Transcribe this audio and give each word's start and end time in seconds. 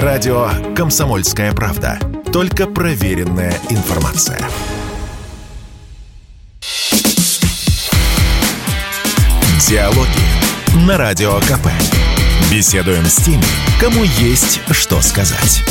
Радио 0.00 0.48
«Комсомольская 0.74 1.52
правда». 1.52 1.98
Только 2.32 2.66
проверенная 2.66 3.52
информация. 3.68 4.38
Диалоги 9.68 10.86
на 10.86 10.96
Радио 10.96 11.34
КП. 11.40 11.68
Беседуем 12.50 13.04
с 13.04 13.16
теми, 13.16 13.42
кому 13.78 14.02
есть 14.04 14.62
что 14.70 15.02
сказать. 15.02 15.62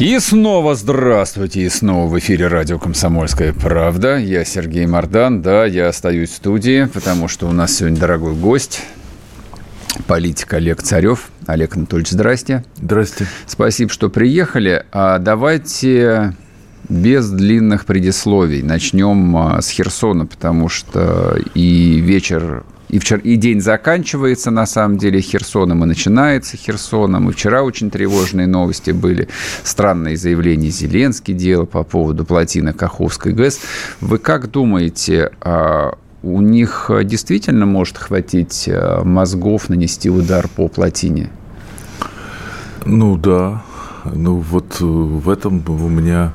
И 0.00 0.18
снова 0.18 0.76
здравствуйте, 0.76 1.60
и 1.60 1.68
снова 1.68 2.08
в 2.08 2.18
эфире 2.18 2.46
радио 2.46 2.78
«Комсомольская 2.78 3.52
правда». 3.52 4.16
Я 4.16 4.46
Сергей 4.46 4.86
Мордан, 4.86 5.42
да, 5.42 5.66
я 5.66 5.88
остаюсь 5.88 6.30
в 6.30 6.36
студии, 6.36 6.86
потому 6.86 7.28
что 7.28 7.46
у 7.48 7.52
нас 7.52 7.76
сегодня 7.76 7.98
дорогой 7.98 8.34
гость, 8.34 8.80
политик 10.06 10.52
Олег 10.54 10.82
Царев. 10.82 11.30
Олег 11.46 11.76
Анатольевич, 11.76 12.10
здрасте. 12.10 12.64
Здрасте. 12.76 13.26
Спасибо, 13.46 13.90
что 13.90 14.08
приехали. 14.08 14.84
А 14.92 15.18
давайте 15.18 16.34
без 16.88 17.30
длинных 17.30 17.86
предисловий 17.86 18.62
начнем 18.62 19.36
а, 19.36 19.62
с 19.62 19.68
Херсона, 19.70 20.26
потому 20.26 20.68
что 20.68 21.38
и 21.54 22.00
вечер 22.00 22.64
и, 22.94 22.98
вчера, 23.00 23.20
и 23.20 23.34
день 23.36 23.60
заканчивается, 23.60 24.52
на 24.52 24.66
самом 24.66 24.98
деле, 24.98 25.20
Херсоном, 25.20 25.82
и 25.82 25.86
начинается 25.86 26.56
Херсоном. 26.56 27.28
И 27.28 27.32
вчера 27.32 27.62
очень 27.62 27.90
тревожные 27.90 28.46
новости 28.46 28.92
были. 28.92 29.28
Странные 29.64 30.16
заявления 30.16 30.68
Зеленский 30.68 31.34
делал 31.34 31.66
по 31.66 31.82
поводу 31.82 32.24
плотины 32.24 32.72
Каховской 32.72 33.32
ГЭС. 33.32 33.58
Вы 34.00 34.18
как 34.18 34.48
думаете, 34.50 35.32
а, 35.40 35.98
у 36.24 36.40
них 36.40 36.90
действительно 37.04 37.66
может 37.66 37.98
хватить 37.98 38.68
а, 38.68 39.04
мозгов 39.04 39.68
нанести 39.68 40.10
удар 40.10 40.48
по 40.48 40.68
плотине? 40.68 41.30
Ну 42.86 43.16
да, 43.16 43.62
ну 44.04 44.36
вот 44.36 44.76
э, 44.80 44.84
в 44.84 45.30
этом 45.30 45.64
у 45.66 45.88
меня 45.88 46.32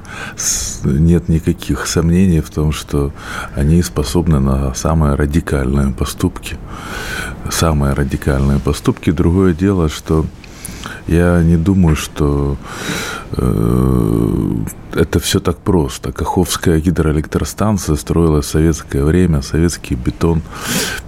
нет 0.83 1.29
никаких 1.29 1.85
сомнений 1.85 2.41
в 2.41 2.49
том, 2.49 2.71
что 2.71 3.11
они 3.55 3.81
способны 3.83 4.39
на 4.39 4.73
самые 4.73 5.15
радикальные 5.15 5.93
поступки. 5.93 6.57
Самые 7.49 7.93
радикальные 7.93 8.59
поступки. 8.59 9.11
Другое 9.11 9.53
дело, 9.53 9.89
что 9.89 10.25
я 11.09 11.41
не 11.41 11.57
думаю, 11.57 11.95
что 11.95 12.57
э, 13.31 14.49
это 14.93 15.19
все 15.19 15.39
так 15.39 15.57
просто. 15.57 16.11
Каховская 16.11 16.79
гидроэлектростанция 16.79 17.95
строилась 17.95 18.45
в 18.45 18.49
советское 18.49 19.03
время, 19.03 19.41
советский 19.41 19.95
бетон, 19.95 20.41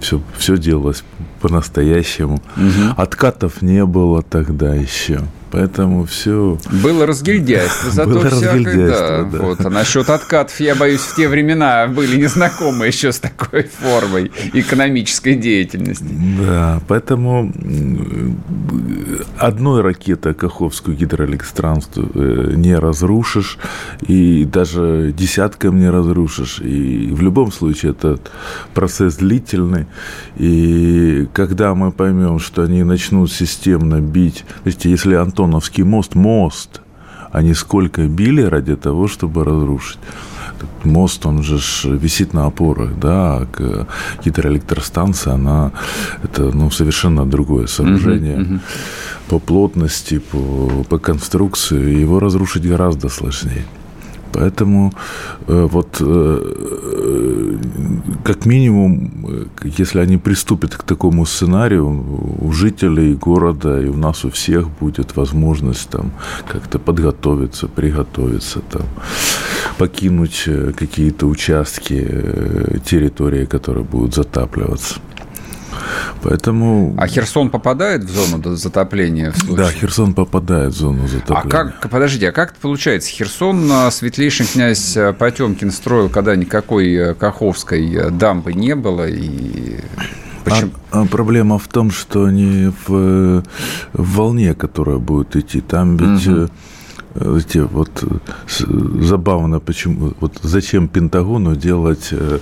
все, 0.00 0.20
все 0.36 0.56
делалось 0.56 1.04
по-настоящему. 1.40 2.42
Угу. 2.56 2.94
Откатов 2.96 3.62
не 3.62 3.84
было 3.84 4.22
тогда 4.22 4.74
еще. 4.74 5.20
Поэтому 5.52 6.06
все... 6.06 6.58
Было 6.82 7.06
разгильдяйство, 7.06 7.90
зато 7.92 8.10
Было 8.10 8.30
всякое, 8.30 8.88
да, 8.88 9.22
да. 9.24 9.38
Вот. 9.38 9.60
А 9.60 9.68
насчет 9.68 10.08
откатов, 10.08 10.58
я 10.60 10.74
боюсь, 10.74 11.00
в 11.00 11.14
те 11.14 11.28
времена 11.28 11.86
были 11.88 12.16
незнакомы 12.16 12.86
еще 12.86 13.12
с 13.12 13.18
такой 13.18 13.64
формой 13.64 14.32
экономической 14.54 15.34
деятельности. 15.34 16.06
Да, 16.40 16.80
поэтому 16.88 17.52
одной 19.36 19.82
ракетой 19.82 20.32
Каховскую 20.32 20.96
гидроэлектростанцию 20.96 22.10
э, 22.14 22.52
не 22.56 22.74
разрушишь, 22.74 23.58
и 24.00 24.44
даже 24.44 25.12
десятком 25.16 25.78
не 25.78 25.90
разрушишь. 25.90 26.60
И 26.60 27.10
в 27.12 27.20
любом 27.20 27.52
случае 27.52 27.92
этот 27.92 28.30
процесс 28.72 29.16
длительный. 29.16 29.86
И 30.36 31.28
когда 31.34 31.74
мы 31.74 31.92
поймем, 31.92 32.38
что 32.38 32.62
они 32.62 32.84
начнут 32.84 33.30
системно 33.30 34.00
бить, 34.00 34.44
то 34.64 34.68
есть 34.68 34.86
если 34.86 35.14
Антон 35.14 35.41
Антоновский 35.44 35.84
мост– 35.84 36.14
мост. 36.16 36.80
Они 37.32 37.54
сколько 37.54 38.06
били 38.06 38.42
ради 38.42 38.76
того, 38.76 39.08
чтобы 39.08 39.44
разрушить. 39.44 39.98
Мост, 40.84 41.26
он 41.26 41.42
же 41.42 41.58
висит 41.84 42.34
на 42.34 42.46
опорах, 42.46 42.98
да, 42.98 43.46
а 43.58 43.86
гидроэлектростанция, 44.24 45.34
она, 45.34 45.72
это, 46.22 46.42
ну, 46.42 46.70
совершенно 46.70 47.24
другое 47.24 47.66
сооружение. 47.66 48.36
Uh-huh, 48.36 48.48
uh-huh. 48.48 48.60
По 49.28 49.38
плотности, 49.38 50.18
по, 50.18 50.84
по 50.88 50.98
конструкции, 50.98 52.00
его 52.00 52.20
разрушить 52.20 52.68
гораздо 52.68 53.08
сложнее. 53.08 53.64
Поэтому 54.32 54.92
э, 55.46 55.68
вот 55.70 55.96
э, 56.00 56.04
э, 56.04 57.56
как 58.24 58.46
минимум, 58.46 59.10
если 59.78 60.00
они 60.00 60.16
приступят 60.16 60.74
к 60.76 60.82
такому 60.82 61.26
сценарию, 61.26 61.86
у 62.40 62.52
жителей 62.52 63.14
города 63.14 63.80
и 63.80 63.88
у 63.88 63.96
нас 63.96 64.24
у 64.24 64.30
всех 64.30 64.68
будет 64.80 65.16
возможность 65.16 65.88
там 65.90 66.12
как-то 66.48 66.78
подготовиться, 66.78 67.68
приготовиться, 67.68 68.60
там, 68.70 68.82
покинуть 69.78 70.48
какие-то 70.76 71.26
участки 71.26 71.96
территории, 72.84 73.44
которые 73.44 73.84
будут 73.84 74.14
затапливаться. 74.14 75.00
Поэтому... 76.22 76.94
А 76.98 77.06
Херсон 77.06 77.50
попадает 77.50 78.04
в 78.04 78.10
зону 78.10 78.56
затопления? 78.56 79.32
В 79.32 79.54
да, 79.54 79.70
Херсон 79.70 80.14
попадает 80.14 80.72
в 80.74 80.76
зону 80.76 81.06
затопления. 81.08 81.42
А 81.44 81.48
как, 81.48 81.90
подождите, 81.90 82.28
а 82.28 82.32
как 82.32 82.52
это 82.52 82.60
получается? 82.60 83.10
Херсон 83.10 83.70
а, 83.70 83.90
светлейший 83.90 84.46
князь 84.46 84.96
а, 84.96 85.12
Потемкин 85.12 85.70
строил, 85.70 86.08
когда 86.08 86.36
никакой 86.36 87.10
а, 87.10 87.14
Каховской 87.14 88.10
дамбы 88.10 88.52
не 88.52 88.74
было, 88.74 89.08
и 89.08 89.80
Почему? 90.44 90.72
А, 90.90 91.02
а 91.02 91.06
проблема 91.06 91.58
в 91.58 91.68
том, 91.68 91.90
что 91.90 92.24
они 92.24 92.72
в, 92.86 93.42
в 93.92 94.16
волне, 94.16 94.54
которая 94.54 94.98
будет 94.98 95.36
идти, 95.36 95.60
там 95.60 95.96
ведь 95.96 96.26
угу 96.26 96.48
эти 97.14 97.58
вот 97.58 97.90
забавно, 98.48 99.60
почему, 99.60 100.12
вот 100.20 100.32
зачем 100.42 100.88
Пентагону 100.88 101.56
делать 101.56 102.08
э, 102.12 102.38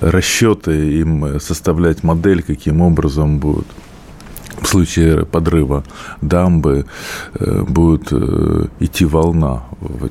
расчеты, 0.00 1.00
им 1.00 1.40
составлять 1.40 2.02
модель, 2.04 2.42
каким 2.42 2.80
образом 2.80 3.38
будут 3.38 3.66
в 4.66 4.68
случае 4.68 5.24
подрыва 5.24 5.84
дамбы 6.20 6.86
э, 7.34 7.62
будет 7.62 8.08
э, 8.10 8.66
идти 8.80 9.04
волна. 9.04 9.62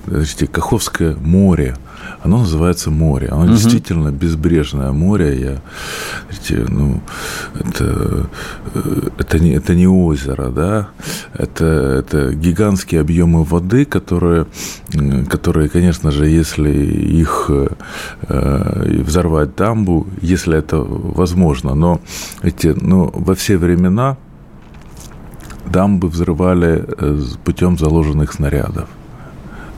Подождите, 0.05 0.47
Каховское 0.47 1.15
море, 1.15 1.75
оно 2.23 2.39
называется 2.39 2.89
море. 2.89 3.27
Оно 3.27 3.43
угу. 3.43 3.51
действительно 3.51 4.11
безбрежное 4.11 4.93
море. 4.93 5.39
Я, 5.39 5.61
знаете, 6.29 6.71
ну, 6.71 7.01
это, 7.53 8.29
э, 8.75 9.09
это, 9.17 9.39
не, 9.39 9.51
это 9.51 9.75
не 9.75 9.87
озеро, 9.87 10.49
да? 10.51 10.87
Это, 11.33 11.65
это 11.65 12.33
гигантские 12.33 13.01
объемы 13.01 13.43
воды, 13.43 13.83
которые, 13.83 14.45
которые, 15.29 15.67
конечно 15.67 16.11
же, 16.11 16.27
если 16.27 16.71
их 16.71 17.51
взорвать 18.27 19.55
дамбу, 19.55 20.07
если 20.21 20.57
это 20.57 20.77
возможно, 20.77 21.75
но 21.75 21.99
эти, 22.41 22.67
ну, 22.67 23.11
во 23.13 23.35
все 23.35 23.57
времена 23.57 24.17
дамбы 25.65 26.07
взрывали 26.07 26.85
э, 26.85 27.19
путем 27.43 27.77
заложенных 27.77 28.33
снарядов. 28.33 28.87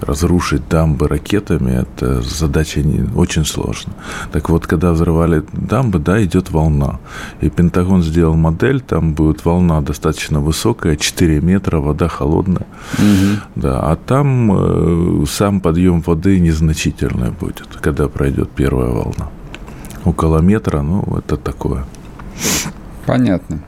Разрушить 0.01 0.69
дамбы 0.69 1.07
ракетами– 1.07 1.71
это 1.81 2.21
задача 2.21 2.81
не, 2.81 3.03
очень 3.15 3.45
сложная. 3.45 3.95
Так 4.31 4.49
вот, 4.49 4.67
когда 4.67 4.91
взрывали 4.91 5.43
дамбы, 5.53 5.97
да, 5.97 6.23
идет 6.23 6.51
волна. 6.51 6.99
И 7.41 7.49
Пентагон 7.49 8.03
сделал 8.03 8.35
модель, 8.35 8.79
там 8.79 9.13
будет 9.13 9.43
волна 9.43 9.81
достаточно 9.81 10.39
высокая, 10.39 10.97
4 10.97 11.41
метра, 11.41 11.79
вода 11.79 12.07
холодная. 12.07 12.67
Угу. 12.93 13.41
Да, 13.55 13.79
а 13.79 13.95
там 13.95 14.51
э, 14.53 15.25
сам 15.27 15.61
подъем 15.61 16.01
воды 16.01 16.39
незначительный 16.39 17.31
будет, 17.31 17.67
когда 17.81 18.07
пройдет 18.07 18.51
первая 18.51 18.89
волна. 18.89 19.29
Около 20.05 20.39
метра, 20.39 20.83
ну, 20.83 21.03
это 21.17 21.37
такое. 21.37 21.85
Понятно. 23.07 23.61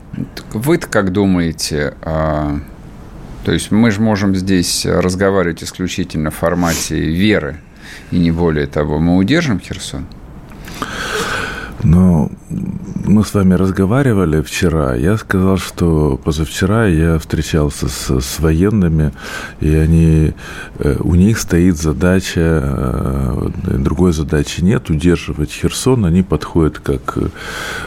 Вы-то 0.54 0.88
как 0.88 1.12
думаете? 1.12 1.94
А, 2.02 2.60
то 3.44 3.52
есть 3.52 3.72
мы 3.72 3.92
же 3.92 4.02
можем 4.02 4.36
здесь 4.36 4.86
разговаривать 4.86 5.64
исключительно 5.64 6.32
в 6.32 6.36
формате 6.36 7.00
веры, 7.00 7.58
и 8.12 8.18
не 8.18 8.32
более 8.32 8.68
того. 8.68 9.00
Мы 9.00 9.18
удержим 9.18 9.60
Херсон? 9.60 10.06
Ну, 11.84 12.30
мы 13.06 13.24
с 13.24 13.34
вами 13.34 13.54
разговаривали 13.54 14.42
вчера. 14.42 14.96
Я 14.96 15.18
сказал, 15.18 15.58
что 15.58 16.20
позавчера 16.22 16.88
я 16.88 17.18
встречался 17.18 17.88
с, 17.88 18.20
с 18.20 18.40
военными, 18.40 19.14
и 19.62 19.74
они, 19.74 20.34
э, 20.80 20.98
у 21.00 21.16
них 21.16 21.40
стоит 21.40 21.78
задача, 21.78 22.62
э, 22.64 23.50
другой 23.78 24.12
задачи 24.12 24.62
нет, 24.62 24.90
удерживать 24.90 25.52
Херсон. 25.52 26.06
Они 26.06 26.22
подходят 26.22 26.80
как 26.80 27.18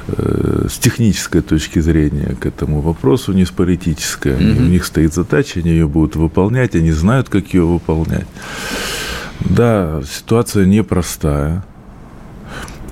э, 0.08 0.66
с 0.70 0.78
технической 0.78 1.42
точки 1.42 1.78
зрения 1.80 2.34
к 2.40 2.46
этому 2.46 2.80
вопросу, 2.80 3.32
не 3.32 3.44
с 3.44 3.50
политической. 3.50 4.36
Они, 4.36 4.52
mm-hmm. 4.52 4.62
У 4.62 4.68
них 4.68 4.84
стоит 4.86 5.12
задача, 5.12 5.60
они 5.60 5.70
ее 5.70 5.86
будут 5.86 6.16
выполнять, 6.16 6.74
они 6.74 6.92
знают, 6.92 7.28
как 7.28 7.52
ее 7.52 7.66
выполнять. 7.66 8.26
Да, 9.40 10.00
ситуация 10.10 10.64
непростая. 10.64 11.64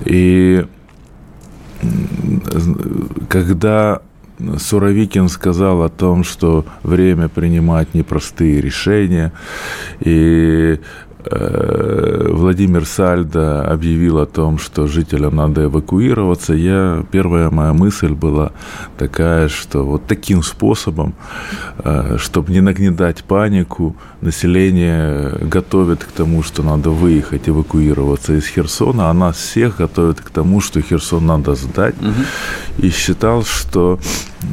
И 0.05 0.65
когда 3.29 4.01
Суровикин 4.57 5.29
сказал 5.29 5.83
о 5.83 5.89
том, 5.89 6.23
что 6.23 6.65
время 6.83 7.29
принимать 7.29 7.93
непростые 7.93 8.61
решения. 8.61 9.31
И 9.99 10.79
Владимир 11.29 12.85
Сальдо 12.85 13.63
объявил 13.63 14.19
о 14.19 14.25
том, 14.25 14.57
что 14.57 14.87
жителям 14.87 15.35
надо 15.35 15.65
эвакуироваться, 15.65 16.53
я, 16.53 17.05
первая 17.11 17.49
моя 17.49 17.73
мысль 17.73 18.13
была 18.13 18.51
такая, 18.97 19.49
что 19.49 19.85
вот 19.85 20.05
таким 20.07 20.43
способом, 20.43 21.13
э, 21.83 22.17
чтобы 22.17 22.51
не 22.51 22.61
нагнетать 22.61 23.23
панику, 23.23 23.95
население 24.21 25.37
готовит 25.41 26.03
к 26.03 26.11
тому, 26.11 26.43
что 26.43 26.63
надо 26.63 26.89
выехать, 26.89 27.49
эвакуироваться 27.49 28.33
из 28.33 28.47
Херсона, 28.47 29.09
а 29.09 29.13
нас 29.13 29.37
всех 29.37 29.77
готовит 29.77 30.21
к 30.21 30.29
тому, 30.29 30.61
что 30.61 30.81
Херсон 30.81 31.25
надо 31.25 31.55
сдать. 31.55 31.95
Угу. 32.01 32.85
И 32.85 32.89
считал, 32.89 33.43
что 33.43 33.99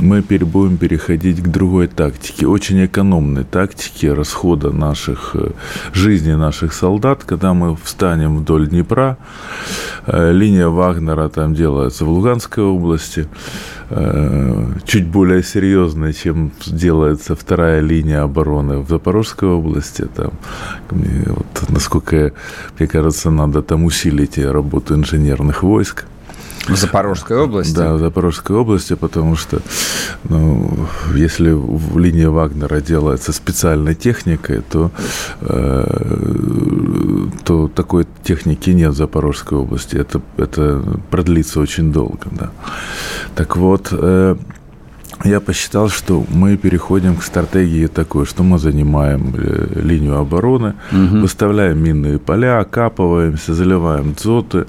мы 0.01 0.21
будем 0.21 0.77
переходить 0.77 1.43
к 1.43 1.49
другой 1.49 1.87
тактике, 1.87 2.47
очень 2.47 2.85
экономной 2.85 3.45
тактике 3.45 4.13
расхода 4.13 4.71
наших, 4.71 5.31
э, 5.35 5.51
жизни 5.93 6.33
наших 6.33 6.58
солдат, 6.67 7.25
когда 7.25 7.55
мы 7.55 7.77
встанем 7.77 8.39
вдоль 8.39 8.69
Днепра, 8.69 9.17
э, 10.07 10.33
линия 10.33 10.69
Вагнера 10.69 11.29
там 11.29 11.55
делается 11.55 12.05
в 12.05 12.09
Луганской 12.09 12.65
области, 12.65 13.29
э, 13.91 14.67
чуть 14.85 15.07
более 15.07 15.43
серьезная, 15.43 16.13
чем 16.13 16.53
делается 16.67 17.35
вторая 17.35 17.81
линия 17.81 18.23
обороны 18.23 18.79
в 18.79 18.89
Запорожской 18.89 19.49
области. 19.49 20.07
Там, 20.15 20.33
вот, 20.91 21.71
насколько, 21.71 22.33
мне 22.79 22.89
кажется, 22.89 23.31
надо 23.31 23.63
там 23.63 23.85
усилить 23.85 24.39
работу 24.39 24.95
инженерных 24.95 25.63
войск. 25.63 26.05
В 26.69 26.77
Запорожской 26.77 27.37
области? 27.37 27.75
Да, 27.75 27.95
в 27.95 27.99
Запорожской 27.99 28.57
области, 28.57 28.95
потому 28.95 29.37
что 29.37 29.61
ну, 30.25 30.87
если 31.15 31.51
в 31.51 31.99
линии 31.99 32.27
Вагнера 32.27 32.81
делается 32.81 33.33
специальной 33.33 33.95
техникой, 33.95 34.61
то, 34.61 34.91
э, 35.41 35.85
то 37.45 37.69
такой 37.69 38.07
техники 38.23 38.71
нет 38.71 38.93
в 38.93 38.97
Запорожской 38.97 39.59
области. 39.59 39.97
Это, 39.97 40.21
это 40.37 40.83
продлится 41.11 41.61
очень 41.61 41.93
долго. 41.93 42.27
Да. 42.31 42.51
Так 43.35 43.57
вот, 43.57 43.89
э, 43.93 44.37
я 45.25 45.41
посчитал, 45.41 45.89
что 45.89 46.25
мы 46.29 46.57
переходим 46.57 47.17
к 47.17 47.23
стратегии 47.23 47.87
такой, 47.87 48.25
что 48.25 48.43
мы 48.43 48.59
занимаем 48.59 49.35
э, 49.37 49.81
линию 49.83 50.17
обороны, 50.17 50.75
угу. 50.93 51.21
выставляем 51.21 51.83
минные 51.83 52.19
поля, 52.19 52.61
окапываемся, 52.61 53.55
заливаем 53.55 54.15
дзоты, 54.15 54.67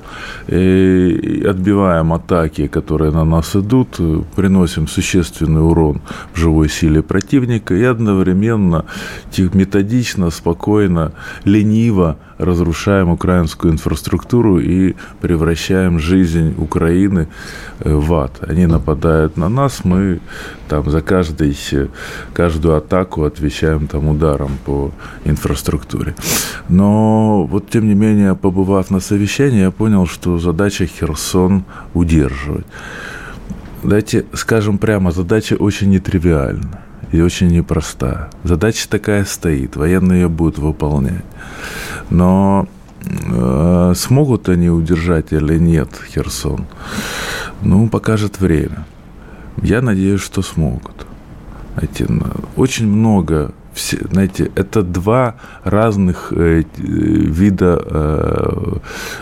и 0.47 1.45
отбиваем 1.47 2.13
атаки, 2.13 2.67
которые 2.67 3.11
на 3.11 3.25
нас 3.25 3.55
идут, 3.55 3.95
э, 3.99 4.21
приносим 4.35 4.87
существенный 4.87 5.61
урон 5.61 6.01
в 6.33 6.39
живой 6.39 6.69
силе 6.69 7.03
противника 7.03 7.75
и 7.75 7.83
одновременно 7.83 8.85
методично, 9.53 10.31
спокойно, 10.31 11.11
лениво 11.45 12.17
разрушаем 12.39 13.09
украинскую 13.09 13.73
инфраструктуру 13.73 14.59
и 14.59 14.95
превращаем 15.21 15.99
жизнь 15.99 16.55
Украины 16.57 17.27
э, 17.79 17.93
в 17.93 18.13
ад. 18.13 18.39
Они 18.41 18.65
нападают 18.65 19.37
на 19.37 19.49
нас, 19.49 19.83
мы 19.83 20.21
там 20.69 20.89
за 20.89 21.01
каждый, 21.01 21.55
каждую 22.33 22.77
атаку 22.77 23.25
отвечаем 23.25 23.87
там 23.87 24.07
ударом 24.07 24.57
по 24.65 24.91
инфраструктуре. 25.25 26.15
Но 26.69 27.43
вот 27.43 27.69
тем 27.69 27.87
не 27.87 27.93
менее, 27.93 28.35
побывав 28.35 28.89
на 28.89 29.01
совещании, 29.01 29.61
я 29.61 29.71
понял, 29.71 30.07
что 30.07 30.39
задача 30.39 30.85
Херсон 30.85 31.65
удерживать. 31.93 32.65
Дайте 33.83 34.25
скажем 34.33 34.77
прямо, 34.77 35.11
задача 35.11 35.55
очень 35.55 35.89
нетривиальна 35.89 36.88
и 37.11 37.21
очень 37.21 37.47
непростая. 37.47 38.29
Задача 38.43 38.87
такая 38.89 39.25
стоит, 39.25 39.75
военные 39.75 40.21
ее 40.21 40.29
будут 40.29 40.57
выполнять. 40.57 41.25
Но 42.09 42.67
э, 43.03 43.93
смогут 43.95 44.49
они 44.49 44.69
удержать 44.69 45.31
или 45.31 45.57
нет 45.57 45.89
Херсон, 46.13 46.65
ну, 47.61 47.89
покажет 47.89 48.39
время. 48.39 48.85
Я 49.61 49.81
надеюсь, 49.81 50.21
что 50.21 50.41
смогут. 50.41 51.05
Знаете, 51.75 52.07
очень 52.55 52.87
много 52.87 53.53
все, 53.73 53.97
знаете, 54.11 54.51
это 54.55 54.81
два 54.81 55.35
разных 55.63 56.33
э, 56.35 56.63
вида 56.77 57.81
э, 57.85 58.73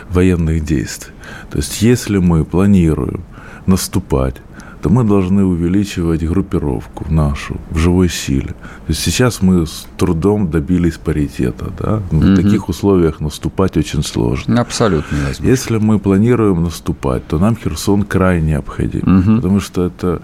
военных 0.10 0.64
действий. 0.64 1.14
То 1.50 1.58
есть, 1.58 1.82
если 1.82 2.18
мы 2.18 2.44
планируем 2.44 3.24
наступать 3.66 4.36
то 4.82 4.90
мы 4.90 5.04
должны 5.04 5.44
увеличивать 5.44 6.24
группировку 6.24 7.06
нашу 7.12 7.58
в 7.72 7.78
живой 7.78 8.10
силе. 8.10 8.50
То 8.50 8.90
есть 8.90 9.02
сейчас 9.02 9.42
мы 9.42 9.66
с 9.66 9.88
трудом 9.98 10.50
добились 10.50 10.98
паритета. 10.98 11.72
Да? 11.80 12.02
В 12.12 12.18
угу. 12.18 12.36
таких 12.36 12.70
условиях 12.70 13.20
наступать 13.20 13.78
очень 13.78 14.04
сложно. 14.04 14.62
Абсолютно 14.62 15.16
невозможно. 15.16 15.50
Если 15.50 15.78
мы 15.78 16.00
планируем 16.00 16.64
наступать, 16.64 17.28
то 17.28 17.40
нам 17.40 17.56
Херсон 17.56 18.04
крайне 18.04 18.48
необходим. 18.48 19.20
Угу. 19.20 19.36
Потому 19.38 19.60
что 19.60 19.86
это, 19.86 20.22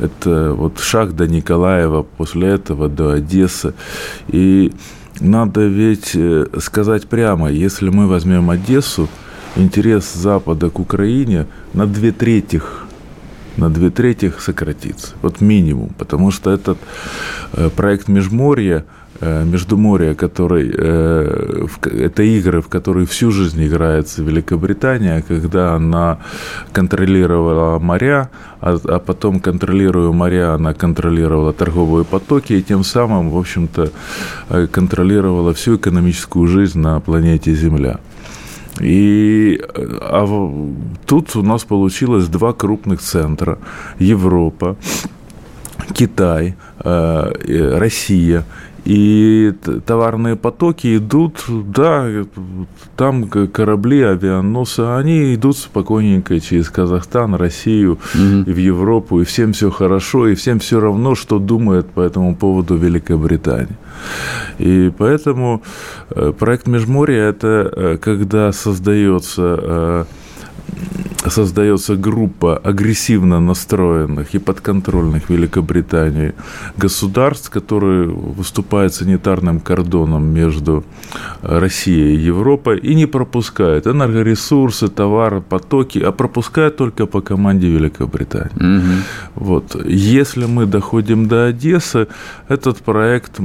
это 0.00 0.52
вот 0.52 0.80
шаг 0.80 1.14
до 1.14 1.26
Николаева, 1.26 2.02
после 2.02 2.48
этого 2.48 2.88
до 2.88 3.12
Одессы. 3.12 3.74
И 4.28 4.72
надо 5.20 5.66
ведь 5.66 6.12
э, 6.14 6.46
сказать 6.60 7.06
прямо, 7.06 7.50
если 7.50 7.90
мы 7.90 8.06
возьмем 8.06 8.50
Одессу, 8.50 9.08
интерес 9.56 10.12
Запада 10.14 10.70
к 10.70 10.80
Украине 10.80 11.46
на 11.74 11.86
две 11.86 12.12
трети 12.12 12.60
на 13.56 13.70
две 13.70 13.90
трети 13.90 14.32
сократится. 14.38 15.14
Вот 15.22 15.40
минимум. 15.40 15.90
Потому 15.98 16.30
что 16.30 16.50
этот 16.50 16.78
э, 17.52 17.70
проект 17.70 18.08
Межморья, 18.08 18.84
э, 19.20 19.44
Междуморья, 19.44 20.14
который, 20.14 20.72
э, 20.74 21.66
это 21.84 22.22
игры, 22.22 22.60
в 22.60 22.68
которые 22.68 23.06
всю 23.06 23.30
жизнь 23.30 23.66
играется 23.66 24.22
Великобритания, 24.22 25.22
когда 25.26 25.74
она 25.74 26.18
контролировала 26.72 27.78
моря, 27.78 28.30
а, 28.60 28.78
а 28.84 28.98
потом, 28.98 29.40
контролируя 29.40 30.12
моря, 30.12 30.54
она 30.54 30.72
контролировала 30.74 31.52
торговые 31.52 32.04
потоки 32.04 32.54
и 32.54 32.62
тем 32.62 32.84
самым, 32.84 33.30
в 33.30 33.36
общем-то, 33.36 33.90
контролировала 34.70 35.52
всю 35.52 35.76
экономическую 35.76 36.46
жизнь 36.46 36.78
на 36.78 37.00
планете 37.00 37.54
Земля. 37.54 38.00
И 38.82 39.60
а 39.68 40.26
тут 41.06 41.36
у 41.36 41.42
нас 41.42 41.64
получилось 41.64 42.28
два 42.28 42.52
крупных 42.52 43.00
центра. 43.00 43.58
Европа, 43.98 44.76
Китай, 45.94 46.56
э, 46.84 47.78
Россия 47.78 48.44
и 48.84 49.52
товарные 49.86 50.34
потоки 50.34 50.96
идут, 50.96 51.44
да, 51.48 52.08
там 52.96 53.28
корабли, 53.28 54.02
авианосы, 54.02 54.80
они 54.80 55.34
идут 55.34 55.56
спокойненько 55.56 56.40
через 56.40 56.68
Казахстан, 56.68 57.34
Россию, 57.34 57.92
угу. 57.92 58.50
в 58.50 58.56
Европу, 58.56 59.20
и 59.20 59.24
всем 59.24 59.52
все 59.52 59.70
хорошо, 59.70 60.28
и 60.28 60.34
всем 60.34 60.58
все 60.58 60.80
равно, 60.80 61.14
что 61.14 61.38
думает 61.38 61.86
по 61.86 62.00
этому 62.00 62.34
поводу 62.34 62.76
Великобритания. 62.76 63.78
И 64.58 64.90
поэтому 64.98 65.62
э, 66.10 66.32
проект 66.36 66.66
Межморья– 66.66 67.22
это 67.28 67.72
э, 67.74 67.98
когда 67.98 68.52
создается 68.52 69.58
э, 69.62 70.04
создается 71.30 71.96
группа 71.96 72.56
агрессивно 72.56 73.40
настроенных 73.40 74.34
и 74.34 74.38
подконтрольных 74.38 75.30
Великобритании 75.30 76.34
государств, 76.76 77.50
которые 77.50 78.08
выступают 78.08 78.94
санитарным 78.94 79.60
кордоном 79.60 80.24
между 80.34 80.84
Россией 81.42 82.16
и 82.16 82.26
Европой 82.26 82.78
и 82.78 82.94
не 82.94 83.06
пропускают 83.06 83.86
энергоресурсы, 83.86 84.88
товары, 84.88 85.40
потоки, 85.40 85.98
а 85.98 86.12
пропускают 86.12 86.76
только 86.76 87.06
по 87.06 87.20
команде 87.20 87.68
Великобритании. 87.68 88.56
Угу. 88.56 89.44
Вот. 89.44 89.76
Если 89.84 90.46
мы 90.46 90.66
доходим 90.66 91.28
до 91.28 91.46
Одессы, 91.46 92.06
этот 92.48 92.78
проект 92.78 93.40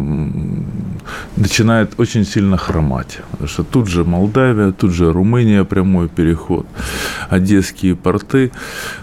начинает 1.38 2.00
очень 2.00 2.26
сильно 2.26 2.58
хромать. 2.58 3.20
Потому 3.32 3.50
что 3.50 3.64
тут 3.64 3.88
же 3.88 4.04
Молдавия, 4.04 4.72
тут 4.72 4.92
же 4.92 5.12
Румыния, 5.12 5.64
прямой 5.64 6.08
переход. 6.08 6.66
Одесские 7.68 7.96
порты. 7.96 8.52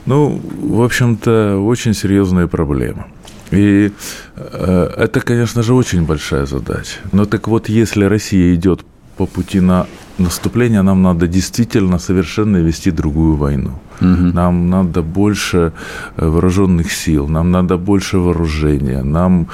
Ну, 0.07 0.41
в 0.63 0.83
общем-то, 0.83 1.59
очень 1.59 1.95
серьезная 1.95 2.47
проблема. 2.47 3.07
И 3.51 3.93
э, 4.37 4.91
это, 4.97 5.21
конечно 5.21 5.63
же, 5.63 5.75
очень 5.75 6.07
большая 6.07 6.47
задача. 6.47 7.01
Но 7.13 7.27
так 7.27 7.49
вот, 7.49 7.69
если 7.69 8.05
Россия 8.05 8.55
идет 8.55 8.85
по 9.17 9.27
пути 9.27 9.61
на 9.61 9.87
наступление, 10.19 10.83
нам 10.83 11.03
надо 11.03 11.27
действительно 11.27 11.99
совершенно 11.99 12.57
вести 12.57 12.91
другую 12.91 13.37
войну. 13.37 13.71
Угу. 14.05 14.35
Нам 14.35 14.71
надо 14.71 15.03
больше 15.03 15.73
э, 16.17 16.29
вооруженных 16.29 16.93
сил, 16.93 17.29
нам 17.29 17.51
надо 17.51 17.77
больше 17.77 18.19
вооружения, 18.19 19.03
нам, 19.03 19.47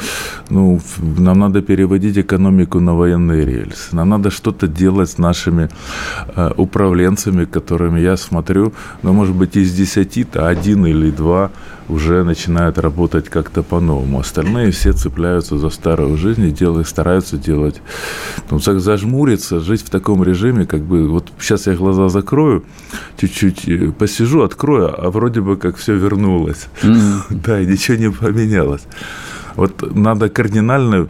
ну, 0.51 0.81
нам 1.19 1.39
надо 1.39 1.63
переводить 1.63 2.19
экономику 2.19 2.81
на 2.81 2.95
военные 2.95 3.45
рельсы, 3.45 3.97
нам 3.97 4.09
надо 4.09 4.31
что-то 4.31 4.67
делать 4.67 5.11
с 5.11 5.19
нашими 5.19 5.69
э, 6.37 6.53
управленцами, 6.57 7.45
которыми 7.45 8.01
я 8.01 8.17
смотрю, 8.17 8.73
ну, 9.03 9.13
может 9.13 9.35
быть, 9.35 9.57
из 9.57 9.73
десяти-то 9.73 10.49
один 10.49 10.87
или 10.87 11.11
два 11.11 11.51
уже 11.91 12.25
начинают 12.25 12.79
работать 12.79 13.29
как-то 13.29 13.63
по-новому. 13.63 14.21
Остальные 14.21 14.71
все 14.71 14.93
цепляются 14.93 15.59
за 15.59 15.71
старую 15.71 16.17
жизнь 16.17 16.45
и 16.47 16.51
делают, 16.51 16.89
стараются 16.89 17.37
делать, 17.37 17.83
ну, 18.51 18.59
зажмуриться, 18.59 19.61
жить 19.61 19.83
в 19.83 19.91
таком 19.91 20.23
режиме, 20.23 20.67
как 20.67 20.83
бы, 20.83 21.09
вот 21.09 21.33
сейчас 21.39 21.67
я 21.67 21.75
глаза 21.75 22.09
закрою, 22.09 22.65
чуть-чуть 23.19 23.69
э, 23.69 23.93
посижу, 23.93 24.43
открою, 24.43 24.95
а 24.97 25.11
вроде 25.11 25.41
бы 25.41 25.57
как 25.57 25.77
все 25.77 25.95
вернулось. 25.95 26.69
Да, 27.31 27.61
и 27.61 27.67
ничего 27.67 27.97
не 27.97 28.11
поменялось. 28.11 28.83
Вот 29.57 29.95
надо 29.95 30.29
кардинально, 30.29 31.09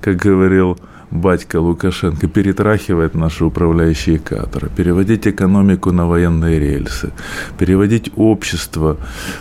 как 0.00 0.16
говорил 0.16 0.78
батька 1.12 1.60
Лукашенко 1.60 2.26
перетрахивает 2.26 3.14
наши 3.14 3.44
управляющие 3.44 4.18
кадры, 4.18 4.68
переводить 4.76 5.26
экономику 5.26 5.92
на 5.92 6.06
военные 6.06 6.58
рельсы, 6.58 7.12
переводить 7.58 8.10
общество. 8.16 8.96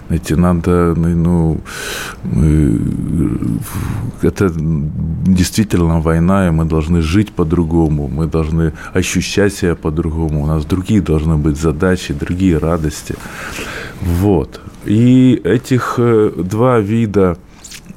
Знаете, 0.08 0.36
надо, 0.36 0.94
ну, 0.96 1.62
это 4.22 4.52
действительно 5.26 6.02
война, 6.02 6.48
и 6.48 6.52
мы 6.52 6.66
должны 6.66 7.02
жить 7.02 7.32
по-другому, 7.32 8.08
мы 8.08 8.28
должны 8.28 8.74
ощущать 8.94 9.54
себя 9.54 9.76
по-другому, 9.76 10.44
у 10.44 10.48
нас 10.48 10.66
другие 10.66 11.02
должны 11.02 11.38
быть 11.38 11.58
задачи, 11.58 12.14
другие 12.14 12.58
радости. 12.58 13.16
Вот. 14.02 14.62
И 14.86 15.40
этих 15.44 15.96
э, 15.98 16.32
два 16.36 16.80
вида 16.80 17.38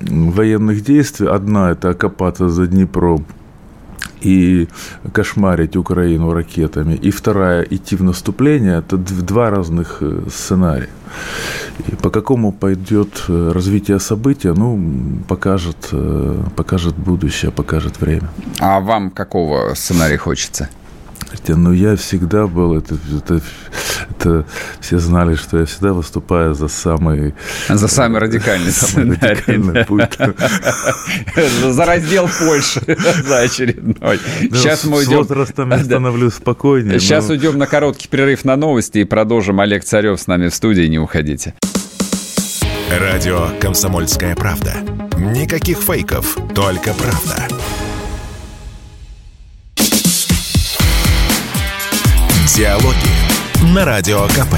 военных 0.01 0.85
действий, 0.85 1.27
одна 1.27 1.71
это 1.73 1.91
окопаться 1.91 2.49
за 2.49 2.67
Днепром, 2.67 3.25
и 4.25 4.69
кошмарить 5.13 5.77
Украину 5.77 6.33
ракетами, 6.33 6.95
и 6.95 7.11
вторая 7.11 7.63
идти 7.63 7.97
в 7.97 8.03
наступление, 8.03 8.79
это 8.79 8.97
два 8.97 9.51
разных 9.51 9.99
э, 10.01 10.23
сценария. 10.31 10.89
И 11.93 11.97
по 11.97 12.11
какому 12.11 12.53
пойдет 12.53 13.25
э, 13.29 13.53
развитие 13.53 14.01
события, 14.01 14.55
ну, 14.55 14.79
покажет, 15.29 15.89
э, 15.93 16.43
покажет 16.57 16.95
будущее, 16.95 17.51
покажет 17.51 18.01
время. 18.01 18.29
А 18.61 18.81
вам 18.81 19.11
какого 19.11 19.75
сценария 19.75 20.19
хочется? 20.19 20.69
Хотя, 21.35 21.57
ну, 21.57 21.73
я 21.73 21.97
всегда 21.97 22.47
был, 22.47 22.79
это, 22.79 22.97
это, 23.17 23.41
это 24.09 24.47
все 24.81 24.99
знали, 24.99 25.35
что 25.35 25.59
я 25.59 25.67
всегда 25.67 25.93
выступаю 25.93 26.55
за 26.55 26.69
самый... 26.69 27.35
За 27.69 27.89
самый 27.89 28.21
радикальный 28.21 28.71
самый 28.71 29.19
радикальный 29.19 29.85
путь. 29.85 30.17
За 31.65 31.85
раздел 31.85 32.29
Польши, 32.39 32.81
за 33.25 33.41
очередной. 33.41 34.21
Сейчас 34.53 34.85
мы 34.85 34.99
уйдем... 34.99 35.25
С 35.25 35.29
возрастом 35.29 35.71
я 35.71 35.83
становлюсь 35.83 36.35
спокойнее. 36.35 37.01
Сейчас 37.01 37.29
уйдем 37.29 37.59
на 37.59 37.67
короткий 37.67 38.07
перерыв 38.07 38.45
на 38.45 38.57
новости 38.57 38.99
и 38.99 39.05
продолжим. 39.05 39.59
Олег 39.61 39.83
Царев 39.85 40.21
с 40.21 40.29
нами 40.29 40.49
в 40.49 40.55
студии, 40.55 40.87
не 40.87 41.01
уходите. 41.01 41.55
Радио 42.91 43.49
«Комсомольская 43.61 44.37
правда». 44.37 44.75
Никаких 45.19 45.79
фейков, 45.79 46.37
только 46.55 46.95
правда. 46.95 47.49
Диалоги 52.57 53.75
на 53.75 53.85
Радио 53.85 54.29
КП. 54.29 54.55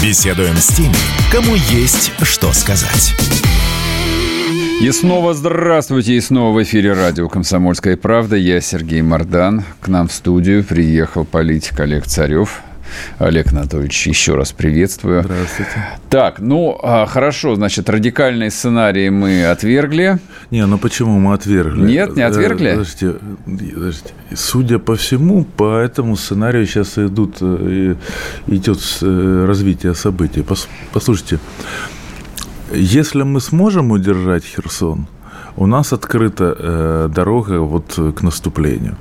Беседуем 0.00 0.54
с 0.54 0.68
теми, 0.68 0.94
кому 1.32 1.56
есть 1.56 2.12
что 2.22 2.52
сказать. 2.52 3.12
И 4.80 4.88
снова 4.92 5.34
здравствуйте, 5.34 6.14
и 6.14 6.20
снова 6.20 6.54
в 6.54 6.62
эфире 6.62 6.92
радио 6.92 7.28
«Комсомольская 7.28 7.96
правда». 7.96 8.36
Я 8.36 8.60
Сергей 8.60 9.02
Мордан. 9.02 9.64
К 9.80 9.88
нам 9.88 10.06
в 10.06 10.12
студию 10.12 10.62
приехал 10.62 11.24
политик 11.24 11.80
Олег 11.80 12.06
Царев. 12.06 12.60
Олег 13.18 13.52
Анатольевич, 13.52 14.06
еще 14.06 14.34
раз 14.34 14.52
приветствую. 14.52 15.22
Здравствуйте. 15.22 15.72
Так, 16.10 16.38
ну, 16.38 16.78
а, 16.82 17.06
хорошо, 17.06 17.54
значит, 17.54 17.88
радикальные 17.90 18.50
сценарии 18.50 19.08
мы 19.08 19.44
отвергли. 19.46 20.18
Не, 20.50 20.66
ну 20.66 20.78
почему 20.78 21.18
мы 21.18 21.34
отвергли? 21.34 21.86
Нет, 21.86 22.16
не 22.16 22.22
отвергли? 22.22 22.70
Э, 22.70 22.72
подождите, 22.72 23.14
подождите. 23.46 24.10
Судя 24.34 24.78
по 24.78 24.96
всему, 24.96 25.44
по 25.44 25.78
этому 25.78 26.16
сценарию 26.16 26.66
сейчас 26.66 26.98
идут, 26.98 27.38
э, 27.40 27.96
идет 28.46 28.78
э, 29.02 29.44
развитие 29.46 29.94
событий. 29.94 30.44
Послушайте, 30.92 31.38
если 32.72 33.22
мы 33.22 33.40
сможем 33.40 33.90
удержать 33.90 34.44
Херсон– 34.44 35.06
у 35.58 35.66
нас 35.66 35.92
открыта 35.92 36.56
э, 36.58 37.08
дорога 37.14 37.60
вот 37.60 37.98
к 38.16 38.22
наступлению. 38.22 38.96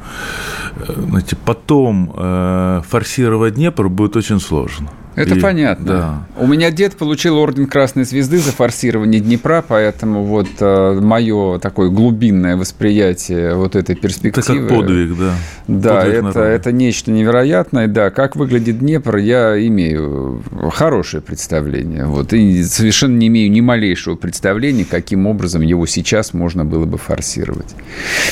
Э, 0.75 0.93
знаете, 1.09 1.35
потом 1.45 2.11
э, 2.15 2.81
форсировать 2.87 3.55
Днепр 3.55 3.89
будет 3.89 4.15
очень 4.15 4.39
сложно. 4.39 4.87
Это 5.17 5.33
и, 5.33 5.39
понятно. 5.39 5.85
Да. 5.85 6.27
У 6.37 6.45
меня 6.45 6.69
дед 6.69 6.95
получил 6.95 7.37
орден 7.39 7.65
Красной 7.65 8.03
Звезды 8.03 8.37
за 8.37 8.51
форсирование 8.51 9.19
Днепра, 9.19 9.65
поэтому 9.67 10.23
вот 10.23 10.47
э, 10.59 10.99
мое 11.01 11.57
такое 11.57 11.89
глубинное 11.89 12.55
восприятие 12.55 13.55
вот 13.55 13.75
этой 13.75 13.95
перспективы. 13.95 14.65
Это 14.65 14.67
как 14.67 14.77
подвиг, 14.77 15.17
да. 15.17 15.33
Да, 15.67 16.01
подвиг 16.01 16.23
это, 16.25 16.39
это 16.41 16.71
нечто 16.71 17.09
невероятное. 17.09 17.87
Да, 17.87 18.11
как 18.11 18.35
выглядит 18.35 18.77
Днепр, 18.77 19.17
я 19.17 19.57
имею 19.67 20.43
хорошее 20.71 21.23
представление. 21.23 22.05
Вот, 22.05 22.31
и 22.33 22.63
совершенно 22.63 23.17
не 23.17 23.27
имею 23.27 23.49
ни 23.51 23.61
малейшего 23.61 24.15
представления, 24.15 24.85
каким 24.85 25.25
образом 25.25 25.63
его 25.63 25.87
сейчас 25.87 26.35
можно 26.35 26.63
было 26.63 26.85
бы 26.85 26.99
форсировать. 26.99 27.75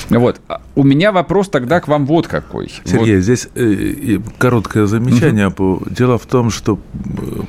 Вот. 0.10 0.40
А 0.48 0.62
у 0.76 0.84
меня 0.84 1.12
вопрос 1.12 1.50
тогда 1.50 1.80
к 1.80 1.88
вам 1.88 2.06
вот 2.06 2.28
какой. 2.28 2.72
Сергей, 2.84 3.16
вот. 3.16 3.24
здесь 3.24 3.48
э, 3.56 4.20
короткое 4.38 4.86
замечание. 4.86 5.48
Угу. 5.48 5.88
Дело 5.90 6.20
в 6.20 6.28
том, 6.28 6.52
что 6.52 6.75
Э, 6.76 7.42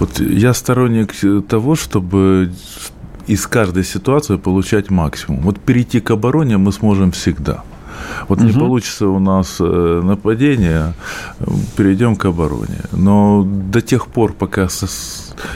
вот 0.00 0.20
я 0.20 0.54
сторонник 0.54 1.14
того, 1.48 1.74
чтобы 1.74 2.52
из 3.26 3.46
каждой 3.46 3.84
ситуации 3.84 4.36
получать 4.36 4.90
максимум. 4.90 5.40
Вот 5.40 5.58
перейти 5.58 6.00
к 6.00 6.10
обороне 6.10 6.58
мы 6.58 6.72
сможем 6.72 7.10
всегда. 7.12 7.62
Вот 8.28 8.38
угу. 8.38 8.46
не 8.46 8.52
получится 8.52 9.08
у 9.08 9.18
нас 9.18 9.56
э, 9.60 10.00
нападение, 10.04 10.94
перейдем 11.76 12.16
к 12.16 12.24
обороне. 12.24 12.80
Но 12.92 13.44
до 13.44 13.80
тех 13.80 14.06
пор, 14.06 14.32
пока 14.32 14.68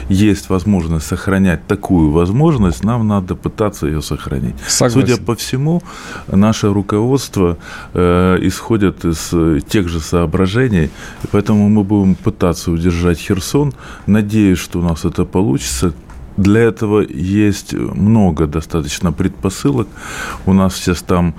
есть 0.09 0.49
возможность 0.49 1.07
сохранять 1.07 1.65
такую 1.67 2.11
возможность, 2.11 2.83
нам 2.83 3.07
надо 3.07 3.35
пытаться 3.35 3.87
ее 3.87 4.01
сохранить. 4.01 4.55
Согласен. 4.67 5.07
Судя 5.07 5.23
по 5.23 5.35
всему, 5.35 5.81
наше 6.27 6.73
руководство 6.73 7.57
э, 7.93 8.37
исходит 8.41 9.05
из 9.05 9.33
тех 9.67 9.87
же 9.87 9.99
соображений, 9.99 10.89
и 11.23 11.27
поэтому 11.31 11.69
мы 11.69 11.83
будем 11.83 12.15
пытаться 12.15 12.71
удержать 12.71 13.19
Херсон. 13.19 13.73
Надеюсь, 14.07 14.59
что 14.59 14.79
у 14.79 14.81
нас 14.81 15.05
это 15.05 15.25
получится. 15.25 15.93
Для 16.39 16.61
этого 16.61 17.01
есть 17.01 17.73
много 17.73 18.47
достаточно 18.47 19.11
предпосылок. 19.11 19.87
У 20.45 20.53
нас 20.53 20.75
сейчас 20.75 21.01
там 21.01 21.33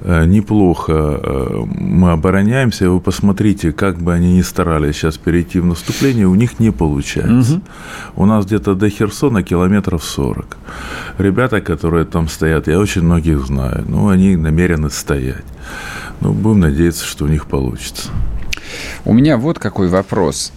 э, 0.00 0.26
неплохо 0.26 0.92
э, 0.92 1.64
мы 1.66 2.12
обороняемся. 2.12 2.88
Вы 2.88 3.00
посмотрите, 3.00 3.72
как 3.72 3.98
бы 3.98 4.14
они 4.14 4.36
ни 4.36 4.42
старались 4.42 4.96
сейчас 4.96 5.16
перейти 5.16 5.58
в 5.58 5.66
наступление, 5.66 6.26
у 6.26 6.36
них 6.36 6.60
не 6.60 6.70
получается. 6.70 7.54
Угу. 7.54 7.62
У 8.16 8.26
нас 8.26 8.46
где-то 8.46 8.74
до 8.74 8.88
Херсона 8.88 9.42
километров 9.42 10.04
40. 10.04 10.56
Ребята, 11.18 11.60
которые 11.60 12.04
там 12.04 12.28
стоят, 12.28 12.68
я 12.68 12.78
очень 12.78 13.02
многих 13.02 13.44
знаю, 13.46 13.84
ну, 13.88 14.08
они 14.08 14.36
намерены 14.36 14.88
стоять. 14.90 15.44
Ну, 16.20 16.32
будем 16.32 16.60
надеяться, 16.60 17.04
что 17.04 17.24
у 17.24 17.28
них 17.28 17.46
получится. 17.46 18.10
У 19.04 19.12
меня 19.12 19.36
вот 19.36 19.58
какой 19.58 19.88
вопрос. 19.88 20.52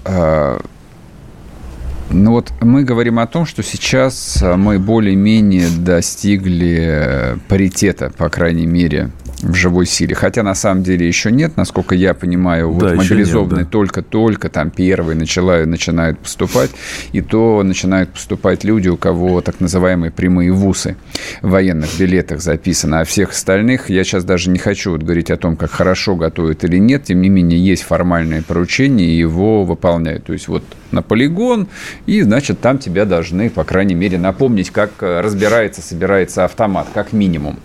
Ну 2.10 2.32
вот 2.32 2.54
мы 2.62 2.84
говорим 2.84 3.20
о 3.20 3.28
том, 3.28 3.46
что 3.46 3.64
сейчас 3.64 4.42
а, 4.42 4.56
мы 4.56 4.80
более-менее 4.80 5.68
достигли 5.78 7.38
паритета, 7.50 8.12
по 8.18 8.30
крайней 8.30 8.66
мере, 8.66 9.12
в 9.42 9.54
живой 9.54 9.86
силе. 9.86 10.16
Хотя 10.16 10.44
на 10.44 10.56
самом 10.56 10.84
деле 10.84 11.08
еще 11.08 11.32
нет, 11.32 11.58
насколько 11.58 11.96
я 11.96 12.14
понимаю, 12.14 12.72
вот 12.72 12.84
да, 12.84 12.96
мобилизованные 12.96 13.66
да. 13.66 13.70
только-только 13.70 14.50
там 14.50 14.72
первые 14.72 15.16
начала, 15.16 15.66
начинают 15.66 16.20
поступать, 16.20 16.72
и 17.12 17.22
то 17.22 17.62
начинают 17.64 18.12
поступать 18.12 18.64
люди, 18.64 18.88
у 18.88 18.98
кого 18.98 19.42
так 19.42 19.60
называемые 19.60 20.12
прямые 20.12 20.52
вусы 20.52 20.98
в 21.42 21.50
военных 21.50 21.90
билетах 22.00 22.42
записаны, 22.42 22.96
а 22.96 23.04
всех 23.04 23.32
остальных 23.32 23.90
я 23.90 24.04
сейчас 24.04 24.24
даже 24.24 24.50
не 24.50 24.60
хочу 24.60 24.92
вот 24.92 25.04
говорить 25.04 25.30
о 25.30 25.38
том, 25.38 25.56
как 25.56 25.72
хорошо 25.72 26.16
готовят 26.16 26.64
или 26.64 26.78
нет, 26.78 27.04
тем 27.04 27.22
не 27.22 27.30
менее 27.30 27.64
есть 27.64 27.84
формальное 27.84 28.42
поручение, 28.42 29.08
и 29.08 29.18
его 29.18 29.64
выполняют. 29.64 30.26
То 30.26 30.34
есть 30.34 30.48
вот 30.48 30.64
на 30.92 31.02
полигон, 31.02 31.68
и, 32.06 32.22
значит, 32.22 32.60
там 32.60 32.78
тебя 32.78 33.06
должны, 33.06 33.50
по 33.50 33.64
крайней 33.64 33.96
мере, 33.96 34.18
напомнить, 34.18 34.70
как 34.70 34.92
э, 35.02 35.22
разбирается, 35.22 35.82
собирается 35.82 36.46
автомат, 36.46 36.88
как 36.94 37.14
минимум. 37.14 37.60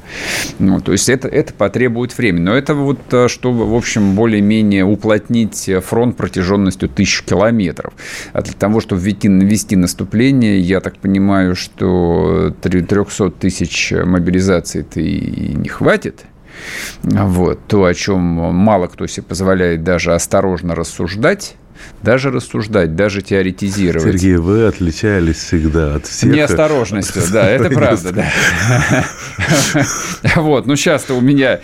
Ну, 0.59 0.81
то 0.81 0.93
есть 0.93 1.09
это, 1.09 1.29
это 1.29 1.53
потребует 1.55 2.17
времени. 2.17 2.43
Но 2.43 2.55
это 2.55 2.75
вот, 2.75 3.01
э, 3.13 3.29
чтобы, 3.29 3.67
в 3.67 3.75
общем, 3.75 4.15
более-менее 4.15 4.85
уплотнить 4.85 5.71
фронт 5.85 6.17
протяженностью 6.17 6.89
тысяч 6.89 7.23
километров. 7.23 7.93
А 8.33 8.43
для 8.43 8.55
того, 8.55 8.81
чтобы 8.81 9.01
ввести, 9.01 9.29
ввести 9.29 9.77
наступление, 9.77 10.61
я 10.61 10.81
так 10.81 10.99
понимаю, 10.99 11.55
что 11.55 12.55
300 12.61 13.31
тысяч 13.31 13.93
мобилизаций-то 13.93 15.01
и 15.01 15.55
не 15.55 15.69
хватит. 15.69 16.25
Вот. 17.03 17.61
То, 17.67 17.85
о 17.85 17.95
чем 17.95 18.21
мало 18.21 18.87
кто 18.87 19.07
себе 19.07 19.25
позволяет 19.25 19.83
даже 19.85 20.15
осторожно 20.15 20.75
рассуждать, 20.75 21.57
даже 22.03 22.31
рассуждать, 22.31 22.97
даже 22.97 23.23
теоретизировать. 23.23 24.21
Сергей, 24.21 24.37
вы 24.37 24.67
отличались 24.67 25.37
всегда 25.37 25.97
от 25.97 26.07
всех. 26.07 26.33
Неосторожностью, 26.33 27.23
да, 27.33 27.49
это 27.49 27.71
правда, 27.71 28.13
да. 28.13 29.05
Вот, 30.37 30.67
ну 30.67 30.77
сейчас-то 30.77 31.15
у 31.15 31.21
меня 31.21 31.61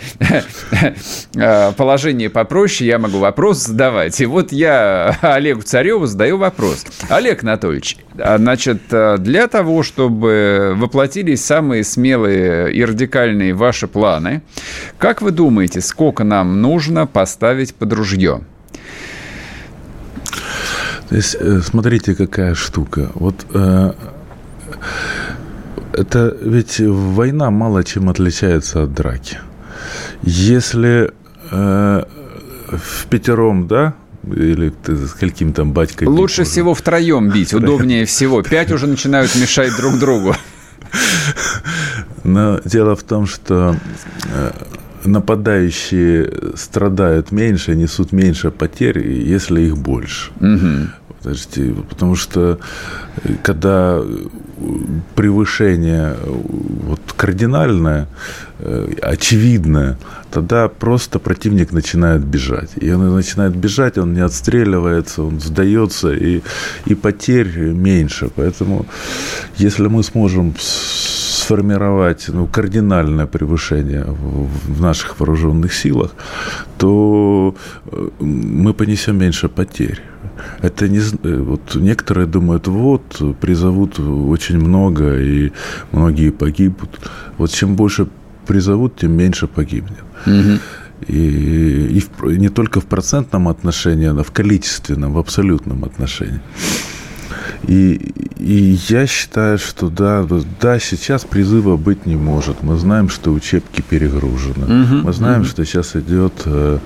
э, 1.35 1.71
положение 1.75 2.29
попроще, 2.29 2.87
я 2.87 2.99
могу 2.99 3.19
вопрос 3.19 3.65
задавать. 3.65 4.19
И 4.21 4.25
вот 4.25 4.51
я 4.51 5.17
Олегу 5.21 5.61
Цареву 5.61 6.05
задаю 6.05 6.37
вопрос. 6.37 6.85
Олег 7.09 7.43
Анатольевич, 7.43 7.97
а, 8.17 8.37
значит, 8.37 8.81
э, 8.91 9.17
для 9.17 9.47
того, 9.47 9.83
чтобы 9.83 10.73
воплотились 10.75 11.43
самые 11.43 11.83
смелые 11.83 12.73
и 12.73 12.83
радикальные 12.83 13.53
ваши 13.53 13.87
планы, 13.87 14.41
как 14.97 15.21
вы 15.21 15.31
думаете, 15.31 15.81
сколько 15.81 16.23
нам 16.23 16.61
нужно 16.61 17.07
поставить 17.07 17.75
под 17.75 17.93
ружье? 17.93 18.41
То 21.09 21.15
есть, 21.15 21.35
э, 21.39 21.61
смотрите, 21.61 22.15
какая 22.15 22.53
штука. 22.53 23.09
Вот 23.15 23.45
э, 23.53 23.93
это 25.93 26.37
ведь 26.41 26.79
война 26.79 27.49
мало 27.49 27.83
чем 27.83 28.09
отличается 28.09 28.83
от 28.83 28.93
драки. 28.93 29.39
Если 30.21 31.11
э, 31.51 32.03
в 32.71 33.05
пятером, 33.07 33.67
да, 33.67 33.95
или 34.23 34.69
ты 34.69 34.95
с 34.95 35.13
каким 35.13 35.53
там 35.53 35.73
батькой... 35.73 36.07
Лучше 36.07 36.43
всего 36.43 36.73
втроем 36.73 37.29
бить, 37.31 37.53
удобнее 37.53 38.05
всего. 38.05 38.43
Пять 38.43 38.71
уже 38.71 38.85
начинают 38.85 39.33
мешать 39.35 39.75
друг 39.77 39.97
другу. 39.97 40.35
Но 42.23 42.59
дело 42.65 42.95
в 42.95 43.03
том, 43.03 43.25
что 43.25 43.75
э, 44.25 44.51
нападающие 45.05 46.31
страдают 46.55 47.31
меньше, 47.31 47.75
несут 47.75 48.11
меньше 48.11 48.51
потерь, 48.51 48.99
если 49.07 49.61
их 49.61 49.77
больше. 49.77 50.31
Угу. 50.39 50.98
Подождите, 51.21 51.73
потому 51.89 52.15
что 52.15 52.59
э, 53.23 53.33
когда 53.43 54.01
превышение 55.15 56.15
э, 56.15 56.41
вот, 56.87 57.01
кардинальное, 57.17 58.07
э, 58.59 58.93
очевидное, 59.01 59.97
тогда 60.31 60.69
просто 60.69 61.19
противник 61.19 61.73
начинает 61.73 62.23
бежать. 62.23 62.71
И 62.77 62.89
он 62.91 63.15
начинает 63.15 63.53
бежать, 63.55 63.97
он 63.97 64.13
не 64.13 64.21
отстреливается, 64.21 65.23
он 65.23 65.41
сдается, 65.41 66.13
и, 66.13 66.41
и 66.85 66.95
потерь 66.95 67.73
меньше. 67.73 68.29
Поэтому 68.35 68.85
если 69.57 69.87
мы 69.87 70.03
сможем 70.03 70.55
сформировать 70.57 72.29
ну, 72.29 72.47
кардинальное 72.47 73.25
превышение 73.25 74.05
в 74.05 74.81
наших 74.81 75.19
вооруженных 75.19 75.73
силах, 75.73 76.11
то 76.77 77.55
мы 78.19 78.73
понесем 78.73 79.17
меньше 79.17 79.49
потерь. 79.49 80.01
Это 80.61 80.87
не 80.87 80.99
э, 80.99 81.37
вот 81.37 81.75
некоторые 81.75 82.27
думают, 82.27 82.67
вот 82.67 83.21
призовут 83.39 83.99
очень 83.99 84.59
много 84.59 85.19
и 85.19 85.51
многие 85.91 86.31
погибнут. 86.31 86.89
Вот 87.37 87.51
чем 87.51 87.75
больше 87.75 88.07
призовут, 88.47 88.97
тем 88.97 89.11
меньше 89.11 89.47
погибнет. 89.47 90.03
Угу. 90.25 90.59
И, 91.07 91.97
и 91.97 91.99
в, 92.01 92.37
не 92.37 92.49
только 92.49 92.81
в 92.81 92.85
процентном 92.85 93.47
отношении, 93.47 94.07
но 94.07 94.23
в 94.23 94.31
количественном, 94.31 95.13
в 95.13 95.17
абсолютном 95.17 95.85
отношении. 95.85 96.41
И, 97.67 98.13
и 98.37 98.79
я 98.87 99.05
считаю, 99.05 99.57
что 99.57 99.89
да, 99.89 100.25
да, 100.61 100.79
сейчас 100.79 101.25
призыва 101.25 101.75
быть 101.75 102.05
не 102.05 102.15
может. 102.15 102.63
Мы 102.63 102.77
знаем, 102.77 103.09
что 103.09 103.31
учебки 103.31 103.81
перегружены. 103.81 104.63
Угу, 104.63 104.95
Мы 105.05 105.13
знаем, 105.13 105.41
угу. 105.41 105.47
что 105.47 105.65
сейчас 105.65 105.95
идет, 105.95 106.33
э, 106.45 106.79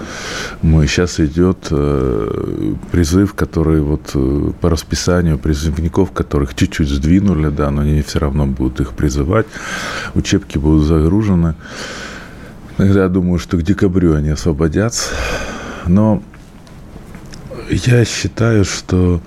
мы 0.62 0.88
сейчас 0.88 1.20
идет 1.20 1.68
э, 1.70 2.76
призыв, 2.92 3.36
который 3.36 3.82
вот 3.82 4.12
э, 4.16 4.52
по 4.62 4.70
расписанию 4.70 5.38
призывников, 5.38 6.12
которых 6.12 6.56
чуть-чуть 6.56 6.90
сдвинули, 6.90 7.50
да, 7.50 7.70
но 7.70 7.82
они 7.82 8.02
все 8.02 8.20
равно 8.20 8.48
будут 8.48 8.82
их 8.82 8.94
призывать. 8.94 9.46
Учебки 10.16 10.58
будут 10.58 10.86
загружены. 10.86 11.54
Я 12.80 13.08
думаю, 13.10 13.38
что 13.38 13.58
к 13.58 13.62
декабрю 13.62 14.16
они 14.16 14.30
освободятся. 14.30 15.12
Но 15.86 16.24
я 17.70 18.04
считаю, 18.06 18.66
что 18.66 19.22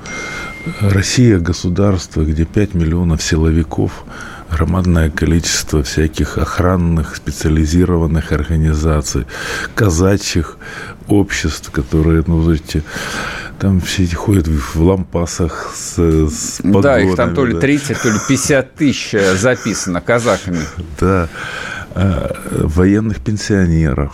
Россия– 0.80 1.38
государство, 1.40 2.22
где 2.22 2.44
5 2.44 2.74
миллионов 2.74 3.22
силовиков, 3.22 4.04
громадное 4.50 5.10
количество 5.10 5.82
всяких 5.82 6.38
охранных, 6.38 7.16
специализированных 7.16 8.32
организаций, 8.32 9.26
казачьих 9.74 10.58
обществ, 11.08 11.70
которые, 11.70 12.24
ну, 12.26 12.42
знаете, 12.42 12.82
там 13.58 13.80
все 13.80 14.04
эти 14.04 14.14
ходят 14.14 14.48
в 14.48 14.82
лампасах 14.82 15.72
с, 15.74 15.98
с 15.98 16.58
погонами, 16.58 16.82
Да, 16.82 17.00
их 17.00 17.16
там 17.16 17.34
то 17.34 17.44
ли 17.44 17.58
30, 17.58 18.02
то 18.02 18.08
ли 18.08 18.18
50 18.28 18.74
тысяч 18.74 19.14
записано 19.38 20.00
казаками. 20.00 20.60
Да, 21.00 21.28
а, 21.94 22.36
военных 22.50 23.20
пенсионеров, 23.20 24.12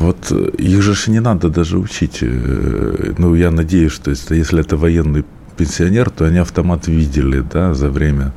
вот 0.00 0.32
э, 0.32 0.50
их 0.56 0.82
же 0.82 1.10
не 1.10 1.20
надо 1.20 1.50
даже 1.50 1.78
учить. 1.78 2.22
Э, 2.22 3.12
ну, 3.18 3.34
я 3.34 3.50
надеюсь, 3.50 3.92
что 3.92 4.10
если 4.34 4.60
это 4.60 4.76
военный 4.78 5.24
пенсионер, 5.58 6.08
то 6.08 6.24
они 6.24 6.38
автомат 6.38 6.88
видели, 6.88 7.40
да, 7.52 7.74
за 7.74 7.90
время, 7.90 8.32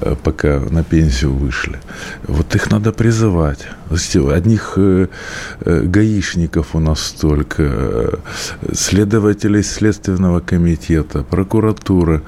э, 0.00 0.16
пока 0.22 0.60
на 0.70 0.82
пенсию 0.82 1.34
вышли. 1.34 1.78
Вот 2.26 2.54
их 2.54 2.70
надо 2.70 2.92
призывать. 2.92 3.68
Одних 4.14 4.78
гаишников 5.60 6.74
у 6.74 6.80
нас 6.80 7.00
столько, 7.00 8.18
следователей 8.72 9.62
Следственного 9.62 10.40
комитета, 10.40 11.22
прокуратуры. 11.22 12.22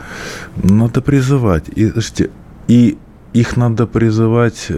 Надо 0.62 1.00
призывать. 1.00 1.64
И, 1.78 1.90
и 2.68 2.98
их 3.32 3.56
надо 3.56 3.86
призывать 3.86 4.70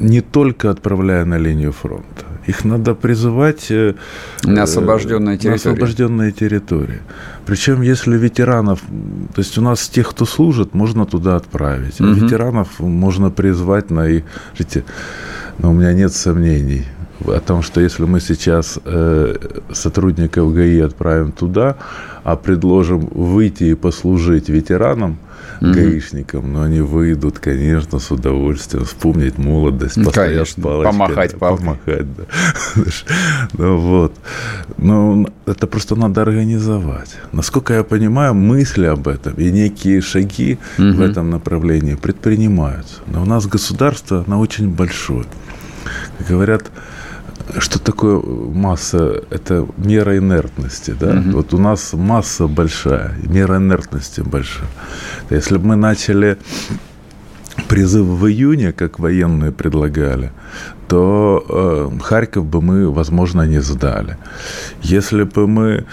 не 0.00 0.20
только 0.20 0.70
отправляя 0.70 1.24
на 1.24 1.38
линию 1.38 1.72
фронта. 1.72 2.31
Их 2.46 2.64
надо 2.64 2.94
призывать 2.94 3.70
э, 3.70 3.94
на 4.42 4.64
освобожденные 4.64 5.36
территории. 5.36 5.50
На 5.50 5.54
освобожденные 5.54 6.32
территории. 6.32 7.00
Причем, 7.46 7.82
если 7.82 8.16
ветеранов, 8.16 8.80
то 9.34 9.40
есть 9.40 9.58
у 9.58 9.62
нас 9.62 9.88
тех, 9.88 10.10
кто 10.10 10.24
служит, 10.24 10.74
можно 10.74 11.06
туда 11.06 11.36
отправить. 11.36 12.00
Угу. 12.00 12.10
Ветеранов 12.10 12.80
можно 12.80 13.30
призвать 13.30 13.90
на 13.90 14.08
их... 14.08 14.24
Видите, 14.58 14.84
но 15.58 15.70
у 15.70 15.72
меня 15.72 15.92
нет 15.92 16.12
сомнений 16.12 16.86
о 17.26 17.40
том, 17.40 17.62
что 17.62 17.80
если 17.80 18.04
мы 18.04 18.20
сейчас 18.20 18.78
э, 18.84 19.36
сотрудников 19.72 20.52
ГАИ 20.52 20.80
отправим 20.80 21.32
туда, 21.32 21.76
а 22.24 22.36
предложим 22.36 23.06
выйти 23.06 23.64
и 23.64 23.74
послужить 23.74 24.48
ветеранам, 24.48 25.18
угу. 25.62 25.72
гаишникам, 25.72 26.52
но 26.52 26.62
они 26.62 26.80
выйдут, 26.80 27.38
конечно, 27.38 27.98
с 27.98 28.10
удовольствием, 28.10 28.84
вспомнить 28.84 29.38
молодость, 29.38 29.96
ну, 29.96 30.10
конечно, 30.10 30.62
палочкой, 30.62 30.92
помахать 30.92 31.32
да, 31.32 31.38
палкой. 31.38 31.66
Помахать, 31.66 32.16
да. 32.16 32.24
ну 33.54 33.76
вот. 33.78 34.14
Ну, 34.76 35.28
это 35.46 35.66
просто 35.66 35.96
надо 35.96 36.22
организовать. 36.22 37.16
Насколько 37.32 37.74
я 37.74 37.84
понимаю, 37.84 38.34
мысли 38.34 38.86
об 38.86 39.08
этом 39.08 39.34
и 39.34 39.50
некие 39.50 40.00
шаги 40.00 40.58
угу. 40.78 40.92
в 40.92 41.00
этом 41.00 41.30
направлении 41.30 41.94
предпринимаются. 41.94 42.96
Но 43.06 43.22
у 43.22 43.26
нас 43.26 43.46
государство, 43.46 44.24
оно 44.26 44.40
очень 44.40 44.68
большое. 44.68 45.26
Как 46.18 46.28
говорят, 46.28 46.70
что 47.58 47.78
такое 47.78 48.20
масса? 48.20 49.22
Это 49.30 49.66
мера 49.76 50.16
инертности, 50.16 50.94
да? 50.98 51.10
Угу. 51.10 51.30
Вот 51.30 51.54
у 51.54 51.58
нас 51.58 51.92
масса 51.92 52.46
большая, 52.46 53.14
мера 53.22 53.56
инертности 53.56 54.20
большая. 54.20 54.68
Если 55.30 55.58
бы 55.58 55.68
мы 55.68 55.76
начали 55.76 56.38
призыв 57.68 58.06
в 58.06 58.26
июне, 58.26 58.72
как 58.72 58.98
военные 58.98 59.52
предлагали, 59.52 60.30
то 60.88 61.44
э, 61.48 61.98
Харьков 62.02 62.46
бы 62.46 62.60
мы, 62.60 62.90
возможно, 62.90 63.46
не 63.46 63.60
сдали. 63.60 64.16
Если 64.82 65.24
бы 65.24 65.46
мы 65.46 65.84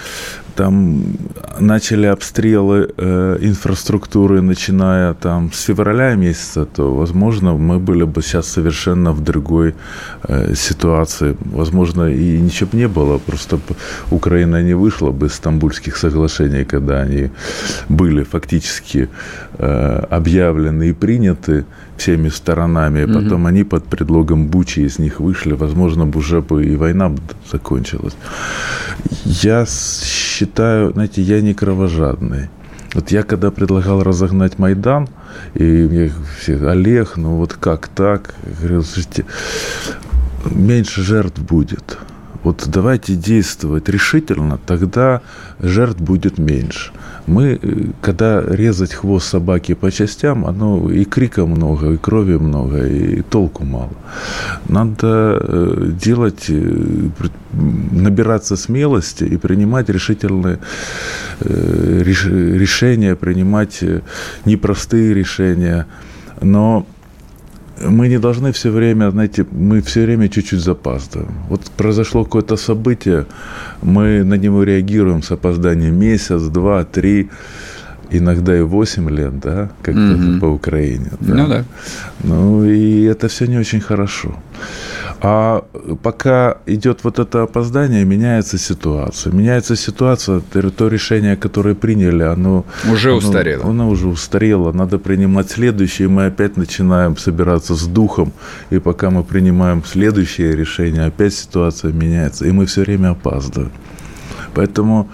там 0.59 1.03
начали 1.59 2.07
обстрелы 2.07 2.89
э, 2.97 3.37
инфраструктуры, 3.41 4.41
начиная 4.41 5.13
там 5.13 5.51
с 5.53 5.61
февраля 5.61 6.15
месяца, 6.15 6.65
то, 6.65 6.93
возможно, 6.93 7.53
мы 7.53 7.79
были 7.79 8.03
бы 8.03 8.21
сейчас 8.21 8.47
совершенно 8.47 9.13
в 9.13 9.23
другой 9.23 9.73
э, 10.23 10.55
ситуации. 10.55 11.37
Возможно, 11.45 12.09
и 12.09 12.41
ничего 12.41 12.69
бы 12.71 12.77
не 12.77 12.87
было, 12.87 13.19
просто 13.19 13.59
Украина 14.11 14.61
не 14.61 14.73
вышла 14.73 15.11
бы 15.11 15.27
из 15.27 15.33
стамбульских 15.33 15.95
соглашений, 15.97 16.65
когда 16.65 17.03
они 17.03 17.29
были 17.89 18.23
фактически 18.23 19.07
э, 19.59 20.05
объявлены 20.09 20.89
и 20.89 20.93
приняты 20.93 21.63
всеми 21.99 22.29
сторонами, 22.29 23.03
угу. 23.03 23.13
потом 23.13 23.45
они 23.45 23.63
под 23.63 23.85
предлогом 23.85 24.47
Бучи 24.47 24.79
из 24.79 24.99
них 24.99 25.19
вышли, 25.19 25.53
возможно, 25.53 26.05
бы 26.05 26.19
уже 26.19 26.41
бы 26.41 26.65
и 26.65 26.75
война 26.75 27.11
закончилась. 27.51 28.15
Я 29.25 29.65
считаю, 29.65 30.93
знаете, 30.93 31.21
я 31.21 31.41
не 31.41 31.53
кровожадный. 31.53 32.49
Вот 32.95 33.11
я 33.11 33.23
когда 33.23 33.51
предлагал 33.51 34.01
разогнать 34.01 34.57
Майдан, 34.57 35.07
и 35.53 35.63
мне 35.63 36.11
все, 36.39 36.57
Олег, 36.67 37.17
ну 37.17 37.35
вот 37.35 37.53
как 37.53 37.87
так? 37.87 38.33
Я 38.45 38.55
говорил, 38.59 38.83
слушайте, 38.83 39.25
меньше 40.45 41.03
жертв 41.03 41.39
будет. 41.39 41.97
Вот 42.43 42.67
давайте 42.67 43.15
действовать 43.15 43.89
решительно, 43.89 44.57
тогда 44.65 45.21
жертв 45.59 45.99
будет 45.99 46.37
меньше. 46.37 46.91
Мы, 47.27 47.59
э, 47.61 47.85
когда 48.01 48.41
резать 48.41 48.93
хвост 48.93 49.27
собаки 49.27 49.73
по 49.73 49.91
частям, 49.91 50.45
оно 50.45 50.89
и 50.89 51.03
крика 51.05 51.45
много, 51.45 51.91
и 51.91 51.97
крови 51.97 52.37
много, 52.37 52.87
и 52.87 53.21
толку 53.21 53.65
мало. 53.65 53.91
Надо 54.69 55.37
э, 55.41 55.91
делать, 56.01 56.45
э, 56.49 57.09
набираться 57.51 58.55
смелости 58.55 59.25
и 59.25 59.37
принимать 59.37 59.89
решительные 59.89 60.59
решения, 61.41 63.15
принимать 63.15 63.83
непростые 64.45 65.13
решения. 65.13 65.85
Но 66.41 66.85
мы 67.81 68.09
не 68.09 68.19
должны 68.19 68.51
все 68.51 68.69
время, 68.71 69.11
знаете, 69.11 69.45
мы 69.51 69.81
все 69.81 70.05
время 70.05 70.29
чуть-чуть 70.29 70.59
запаздываем. 70.59 71.31
Вот 71.49 71.61
произошло 71.77 72.23
какое-то 72.23 72.57
событие, 72.57 73.25
мы 73.81 74.23
на 74.23 74.35
него 74.35 74.63
реагируем 74.63 75.21
с 75.23 75.31
опозданием 75.31 75.95
месяц, 75.99 76.41
два, 76.41 76.83
три, 76.83 77.29
иногда 78.11 78.57
и 78.57 78.61
восемь 78.61 79.09
лет, 79.09 79.39
да, 79.39 79.69
как-то 79.81 80.01
mm-hmm. 80.01 80.39
по 80.39 80.45
Украине. 80.45 81.11
Да? 81.19 81.35
Ну 81.35 81.47
да. 81.47 81.63
Ну 82.23 82.65
и 82.65 83.03
это 83.03 83.27
все 83.27 83.45
не 83.45 83.57
очень 83.57 83.81
хорошо. 83.81 84.35
А 85.21 85.65
пока 86.01 86.57
идет 86.65 87.03
вот 87.03 87.19
это 87.19 87.43
опоздание, 87.43 88.05
меняется 88.05 88.57
ситуация. 88.57 89.33
Меняется 89.33 89.75
ситуация, 89.75 90.39
то 90.39 90.87
решение, 90.87 91.35
которое 91.35 91.75
приняли, 91.75 92.23
оно... 92.23 92.65
Уже 92.89 93.09
оно, 93.09 93.17
устарело. 93.17 93.69
Оно 93.69 93.89
уже 93.89 94.07
устарело. 94.07 94.71
Надо 94.71 94.97
принимать 94.97 95.51
следующее, 95.51 96.07
и 96.07 96.11
мы 96.11 96.27
опять 96.27 96.57
начинаем 96.57 97.17
собираться 97.17 97.75
с 97.75 97.85
духом. 97.85 98.31
И 98.69 98.79
пока 98.79 99.09
мы 99.09 99.23
принимаем 99.23 99.83
следующее 99.83 100.55
решение, 100.55 101.05
опять 101.05 101.33
ситуация 101.33 101.91
меняется. 101.91 102.45
И 102.45 102.51
мы 102.51 102.65
все 102.65 102.81
время 102.81 103.09
опаздываем. 103.09 103.71
Поэтому 104.53 105.09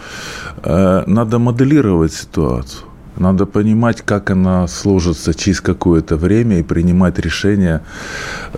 э, 0.63 1.04
надо 1.08 1.39
моделировать 1.39 2.13
ситуацию. 2.13 2.84
Надо 3.17 3.45
понимать, 3.45 4.01
как 4.01 4.30
она 4.30 4.67
сложится 4.67 5.34
через 5.34 5.62
какое-то 5.62 6.17
время 6.17 6.60
и 6.60 6.63
принимать 6.63 7.19
решения 7.19 7.82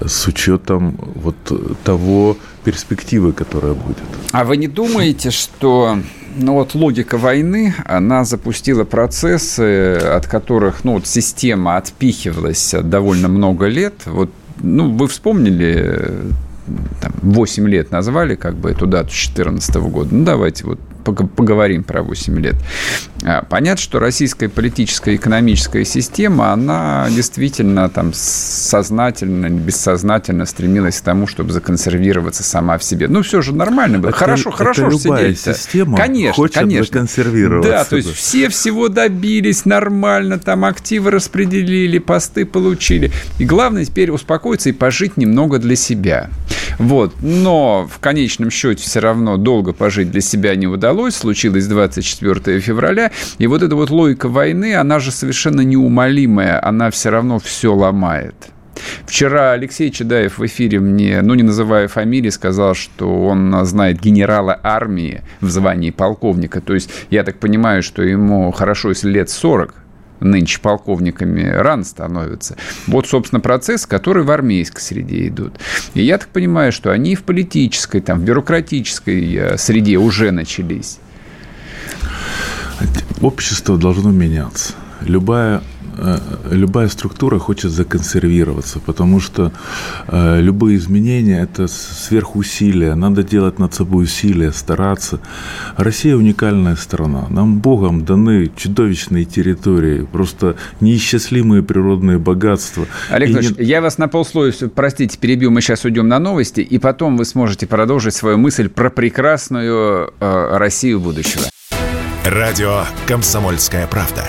с 0.05 0.27
учетом 0.27 0.97
вот 1.15 1.35
того 1.83 2.37
перспективы, 2.63 3.33
которая 3.33 3.73
будет. 3.73 3.97
А 4.31 4.43
вы 4.43 4.57
не 4.57 4.67
думаете, 4.67 5.31
что 5.31 5.97
ну 6.37 6.53
вот 6.53 6.75
логика 6.75 7.17
войны, 7.17 7.73
она 7.85 8.23
запустила 8.23 8.83
процессы, 8.83 9.95
от 9.95 10.27
которых 10.27 10.83
ну, 10.83 10.93
вот 10.93 11.07
система 11.07 11.77
отпихивалась 11.77 12.75
довольно 12.83 13.27
много 13.27 13.67
лет. 13.67 13.93
Вот, 14.05 14.31
ну, 14.61 14.91
вы 14.91 15.07
вспомнили, 15.07 16.11
там, 17.01 17.13
8 17.21 17.67
лет 17.67 17.91
назвали, 17.91 18.35
как 18.35 18.55
бы 18.55 18.71
эту 18.71 18.87
дату 18.87 19.09
2014 19.09 19.75
года. 19.75 20.13
Ну, 20.13 20.25
давайте 20.25 20.65
вот 20.65 20.79
поговорим 21.13 21.83
про 21.83 22.01
8 22.01 22.39
лет. 22.39 22.55
А, 23.23 23.43
понятно, 23.43 23.81
что 23.81 23.99
российская 23.99 24.49
политическая 24.49 25.13
и 25.13 25.15
экономическая 25.15 25.85
система, 25.85 26.51
она 26.51 27.07
действительно 27.09 27.89
там 27.89 28.11
сознательно, 28.13 29.49
бессознательно 29.49 30.45
стремилась 30.45 30.99
к 30.99 31.03
тому, 31.03 31.27
чтобы 31.27 31.53
законсервироваться 31.53 32.43
сама 32.43 32.77
в 32.77 32.83
себе. 32.83 33.07
Ну, 33.07 33.21
все 33.21 33.41
же 33.41 33.53
нормально 33.53 33.99
было. 33.99 34.09
Это, 34.09 34.17
хорошо, 34.17 34.49
это 34.49 34.57
хорошо 34.57 34.89
любая 34.89 35.33
сидеть 35.33 35.39
система 35.39 35.97
конечно, 35.97 36.33
хочет 36.33 36.55
конечно. 36.55 36.85
законсервироваться. 36.85 37.71
Да, 37.71 37.85
то 37.85 37.95
есть 37.95 38.13
все 38.13 38.49
всего 38.49 38.89
добились 38.89 39.65
нормально, 39.65 40.39
там 40.39 40.65
активы 40.65 41.11
распределили, 41.11 41.99
посты 41.99 42.45
получили. 42.45 43.11
И 43.39 43.45
главное 43.45 43.85
теперь 43.85 44.11
успокоиться 44.11 44.69
и 44.69 44.71
пожить 44.73 45.17
немного 45.17 45.59
для 45.59 45.75
себя. 45.75 46.29
Вот. 46.79 47.13
Но 47.21 47.87
в 47.91 47.99
конечном 47.99 48.51
счете 48.51 48.83
все 48.83 48.99
равно 48.99 49.37
долго 49.37 49.73
пожить 49.73 50.11
для 50.11 50.21
себя 50.21 50.55
не 50.55 50.67
удалось. 50.67 51.15
Случилось 51.15 51.67
24 51.67 52.59
февраля. 52.59 53.11
И 53.37 53.47
вот 53.47 53.63
эта 53.63 53.75
вот 53.75 53.89
логика 53.89 54.29
войны, 54.29 54.75
она 54.75 54.99
же 54.99 55.11
совершенно 55.11 55.61
неумолимая. 55.61 56.63
Она 56.63 56.91
все 56.91 57.09
равно 57.09 57.39
все 57.39 57.73
ломает. 57.73 58.35
Вчера 59.05 59.53
Алексей 59.53 59.89
Чедаев 59.89 60.37
в 60.37 60.45
эфире 60.45 60.79
мне, 60.79 61.21
ну 61.21 61.33
не 61.33 61.43
называя 61.43 61.87
фамилии, 61.87 62.29
сказал, 62.29 62.75
что 62.75 63.25
он 63.25 63.65
знает 63.65 63.99
генерала 63.99 64.59
армии 64.61 65.21
в 65.41 65.49
звании 65.49 65.91
полковника. 65.91 66.61
То 66.61 66.73
есть 66.73 66.89
я 67.09 67.23
так 67.23 67.39
понимаю, 67.39 67.83
что 67.83 68.03
ему 68.03 68.51
хорошо, 68.51 68.89
если 68.89 69.09
лет 69.09 69.29
40, 69.29 69.73
нынче 70.19 70.59
полковниками 70.59 71.47
рано 71.47 71.83
становятся. 71.83 72.55
Вот, 72.87 73.07
собственно, 73.07 73.39
процесс, 73.39 73.85
который 73.85 74.23
в 74.23 74.31
армейской 74.31 74.81
среде 74.81 75.27
идут. 75.27 75.53
И 75.93 76.01
я 76.01 76.17
так 76.17 76.29
понимаю, 76.29 76.71
что 76.71 76.91
они 76.91 77.15
в 77.15 77.23
политической, 77.23 78.01
там, 78.01 78.19
в 78.19 78.23
бюрократической 78.23 79.35
э, 79.35 79.57
среде 79.57 79.97
уже 79.97 80.31
начались. 80.31 80.99
Общество 83.21 83.77
должно 83.77 84.11
меняться. 84.11 84.73
Любая 85.01 85.61
любая 86.49 86.87
структура 86.87 87.39
хочет 87.39 87.71
законсервироваться, 87.71 88.79
потому 88.79 89.19
что 89.19 89.51
э, 90.07 90.41
любые 90.41 90.77
изменения– 90.77 91.41
это 91.41 91.67
сверхусилия, 91.67 92.95
надо 92.95 93.23
делать 93.23 93.59
над 93.59 93.73
собой 93.73 94.05
усилия, 94.05 94.51
стараться. 94.51 95.19
Россия 95.75 96.15
уникальная 96.15 96.75
страна. 96.75 97.27
Нам 97.29 97.59
Богом 97.59 98.05
даны 98.05 98.51
чудовищные 98.55 99.25
территории, 99.25 100.03
просто 100.03 100.55
неисчислимые 100.79 101.63
природные 101.63 102.17
богатства. 102.17 102.85
Олег 103.09 103.29
не... 103.29 103.63
я 103.63 103.81
вас 103.81 103.97
на 103.97 104.07
полслоя, 104.07 104.53
простите, 104.73 105.17
перебью, 105.17 105.51
мы 105.51 105.61
сейчас 105.61 105.85
уйдем 105.85 106.07
на 106.07 106.19
новости, 106.19 106.61
и 106.61 106.77
потом 106.77 107.17
вы 107.17 107.25
сможете 107.25 107.67
продолжить 107.67 108.13
свою 108.13 108.37
мысль 108.37 108.69
про 108.69 108.89
прекрасную 108.89 110.13
э, 110.19 110.57
Россию 110.57 110.99
будущего. 110.99 111.43
Радио 112.25 112.83
«Комсомольская 113.07 113.87
правда». 113.87 114.23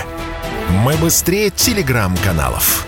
Мы 0.69 0.97
быстрее 0.97 1.49
телеграм-каналов. 1.49 2.87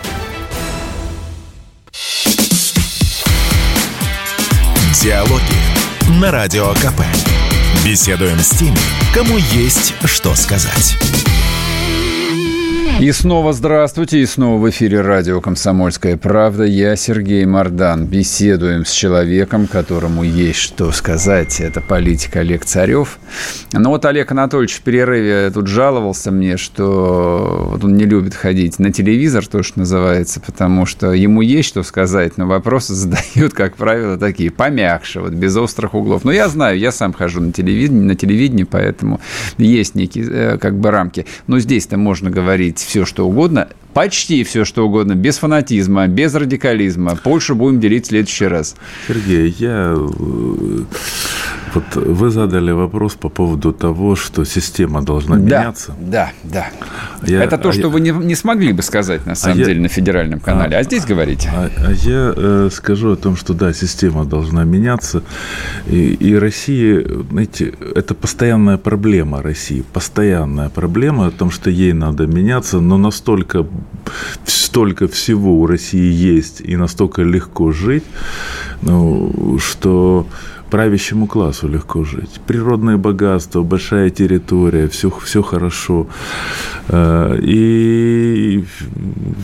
Диалоги 5.03 5.43
на 6.21 6.31
Радио 6.31 6.75
КП. 6.75 7.01
Беседуем 7.83 8.39
с 8.39 8.51
теми, 8.51 8.77
кому 9.15 9.39
есть 9.39 9.95
что 10.05 10.35
сказать. 10.35 10.99
И 13.01 13.13
снова 13.13 13.55
здравствуйте, 13.55 14.21
и 14.21 14.27
снова 14.27 14.61
в 14.61 14.69
эфире 14.69 15.01
радио 15.01 15.41
«Комсомольская 15.41 16.19
правда». 16.19 16.65
Я 16.65 16.97
Сергей 16.97 17.47
Мордан. 17.47 18.05
Беседуем 18.05 18.85
с 18.85 18.91
человеком, 18.93 19.67
которому 19.67 20.23
есть 20.23 20.59
что 20.59 20.93
сказать. 20.93 21.63
Это 21.63 21.81
политик 21.81 22.37
Олег 22.37 22.67
Царев. 22.67 23.19
Ну 23.73 23.89
вот 23.89 24.05
Олег 24.05 24.31
Анатольевич 24.33 24.75
в 24.75 24.83
перерыве 24.83 25.51
тут 25.51 25.67
жаловался 25.67 26.31
мне, 26.31 26.59
что 26.59 27.69
вот 27.71 27.85
он 27.85 27.97
не 27.97 28.05
любит 28.05 28.35
ходить 28.35 28.79
на 28.79 28.93
телевизор, 28.93 29.47
то, 29.47 29.63
что 29.63 29.79
называется, 29.79 30.39
потому 30.39 30.85
что 30.85 31.13
ему 31.13 31.41
есть 31.41 31.71
что 31.71 31.83
сказать, 31.83 32.37
но 32.37 32.47
вопросы 32.47 32.93
задают, 32.95 33.55
как 33.55 33.77
правило, 33.77 34.19
такие 34.19 34.51
помягче, 34.51 35.21
вот 35.21 35.33
без 35.33 35.57
острых 35.57 35.95
углов. 35.95 36.25
Но 36.25 36.33
я 36.33 36.51
знаю, 36.51 36.79
я 36.79 36.93
сам 36.93 37.15
хожу 37.15 37.41
на 37.41 37.53
телевидении, 37.55 38.05
на 38.05 38.15
телевидении, 38.15 38.65
поэтому 38.65 39.23
есть 39.57 39.95
некие 39.95 40.27
э, 40.29 40.59
как 40.59 40.79
бы 40.79 40.91
рамки. 40.91 41.25
Но 41.47 41.59
здесь-то 41.59 41.97
можно 41.97 42.29
говорить 42.29 42.90
все, 42.91 43.07
что 43.07 43.29
угодно, 43.29 43.69
почти 43.95 44.43
все, 44.43 44.65
что 44.65 44.85
угодно, 44.85 45.15
без 45.15 45.39
фанатизма, 45.39 46.09
без 46.09 46.35
радикализма. 46.35 47.15
Польшу 47.15 47.55
будем 47.55 47.79
делить 47.79 48.07
в 48.07 48.09
следующий 48.09 48.47
раз. 48.47 48.75
Сергей, 49.07 49.55
я 49.59 49.95
э, 49.97 50.83
Вот 51.75 51.97
вы 51.97 52.31
задали 52.31 52.73
вопрос 52.73 53.15
по 53.15 53.29
поводу 53.29 53.73
того, 53.73 54.17
что 54.17 54.45
система 54.45 55.03
должна 55.03 55.37
да, 55.37 55.43
меняться. 55.43 55.95
Да, 56.01 56.33
да. 56.43 56.67
Я, 57.23 57.45
Это 57.45 57.59
то, 57.59 57.69
а 57.69 57.73
что 57.73 57.83
я, 57.83 57.89
вы 57.89 58.01
не, 58.01 58.11
не 58.11 58.35
смогли 58.35 58.73
бы 58.73 58.83
сказать, 58.83 59.27
на 59.27 59.35
самом 59.35 59.55
а 59.55 59.65
деле, 59.65 59.77
я, 59.77 59.83
на 59.83 59.89
федеральном 59.89 60.41
канале. 60.41 60.77
А, 60.77 60.81
а 60.81 60.83
здесь 60.83 61.05
говорите. 61.05 61.51
А, 61.55 61.71
а 61.77 61.93
я 61.93 62.33
э, 62.37 62.71
скажу 62.73 63.13
о 63.13 63.17
том, 63.17 63.37
что 63.37 63.55
да, 63.55 63.73
система 63.73 64.25
должна 64.25 64.65
меняться. 64.65 65.23
И, 65.87 66.15
и 66.15 66.35
Россия, 66.35 67.05
знаете, 67.31 67.75
это 67.95 68.15
постоянная 68.15 68.77
проблема 68.77 69.43
России. 69.43 69.85
Постоянная 69.93 70.69
проблема 70.69 71.27
о 71.27 71.31
том, 71.31 71.51
что 71.51 71.71
ей 71.71 71.93
надо 71.93 72.27
меняться, 72.27 72.81
но 72.81 72.99
настолько 72.99 73.67
столько 74.45 75.09
всего 75.09 75.61
у 75.61 75.67
России 75.67 76.13
есть 76.13 76.61
и 76.61 76.77
настолько 76.77 77.23
легко 77.23 77.73
жить, 77.73 78.05
ну, 78.83 79.59
что 79.59 80.27
правящему 80.71 81.27
классу 81.27 81.69
легко 81.69 82.05
жить. 82.05 82.41
Природное 82.47 82.97
богатство, 82.97 83.63
большая 83.63 84.11
территория, 84.11 84.87
все, 84.89 85.11
все 85.11 85.43
хорошо. 85.43 86.07
Э, 86.89 87.39
и 87.43 88.65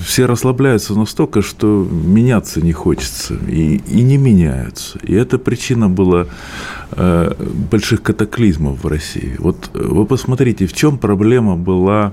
все 0.04 0.26
расслабляются 0.26 0.94
настолько, 0.94 1.42
что 1.42 1.86
меняться 1.90 2.60
не 2.60 2.72
хочется. 2.72 3.34
И, 3.48 3.76
и 3.88 4.02
не 4.02 4.18
меняются. 4.18 4.98
И 5.02 5.14
это 5.14 5.38
причина 5.38 5.88
была 5.88 6.26
э, 6.92 7.34
больших 7.70 8.02
катаклизмов 8.02 8.84
в 8.84 8.86
России. 8.86 9.36
Вот 9.38 9.70
вы 9.74 10.06
посмотрите, 10.06 10.66
в 10.66 10.72
чем 10.72 10.98
проблема 10.98 11.56
была 11.56 12.12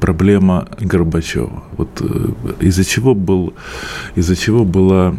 проблема 0.00 0.66
Горбачева. 0.80 1.62
Вот 1.76 1.88
э, 2.00 2.28
из-за 2.60 2.84
чего 2.84 3.14
был, 3.14 3.52
из-за 4.16 4.36
чего 4.36 4.64
была 4.64 5.14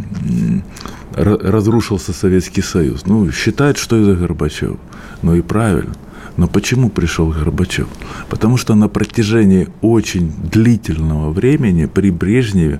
разрушился 1.15 2.13
Советский 2.13 2.61
Союз. 2.61 3.05
Ну, 3.05 3.31
считают, 3.31 3.77
что 3.77 3.99
из-за 3.99 4.15
Горбачева. 4.15 4.77
Ну 5.21 5.35
и 5.35 5.41
правильно. 5.41 5.93
Но 6.35 6.47
почему 6.47 6.89
пришел 6.89 7.29
Горбачев? 7.29 7.87
Потому 8.29 8.57
что 8.57 8.75
на 8.75 8.87
протяжении 8.87 9.67
очень 9.81 10.31
длительного 10.51 11.31
времени 11.31 11.85
при 11.85 12.09
Брежневе, 12.09 12.79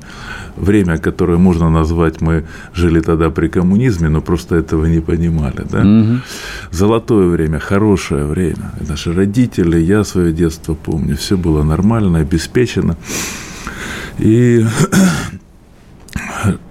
время, 0.55 0.97
которое 0.97 1.37
можно 1.37 1.69
назвать, 1.69 2.21
мы 2.21 2.45
жили 2.73 2.99
тогда 2.99 3.29
при 3.29 3.47
коммунизме, 3.47 4.09
но 4.09 4.21
просто 4.21 4.55
этого 4.55 4.85
не 4.85 5.01
понимали, 5.01 5.65
да? 5.69 5.81
Угу. 5.81 6.21
Золотое 6.71 7.27
время, 7.27 7.59
хорошее 7.59 8.25
время. 8.25 8.71
Наши 8.89 9.13
родители, 9.13 9.77
я 9.77 10.03
свое 10.03 10.33
детство 10.33 10.73
помню, 10.73 11.15
все 11.15 11.37
было 11.37 11.63
нормально, 11.63 12.19
обеспечено. 12.19 12.97
И 14.17 14.65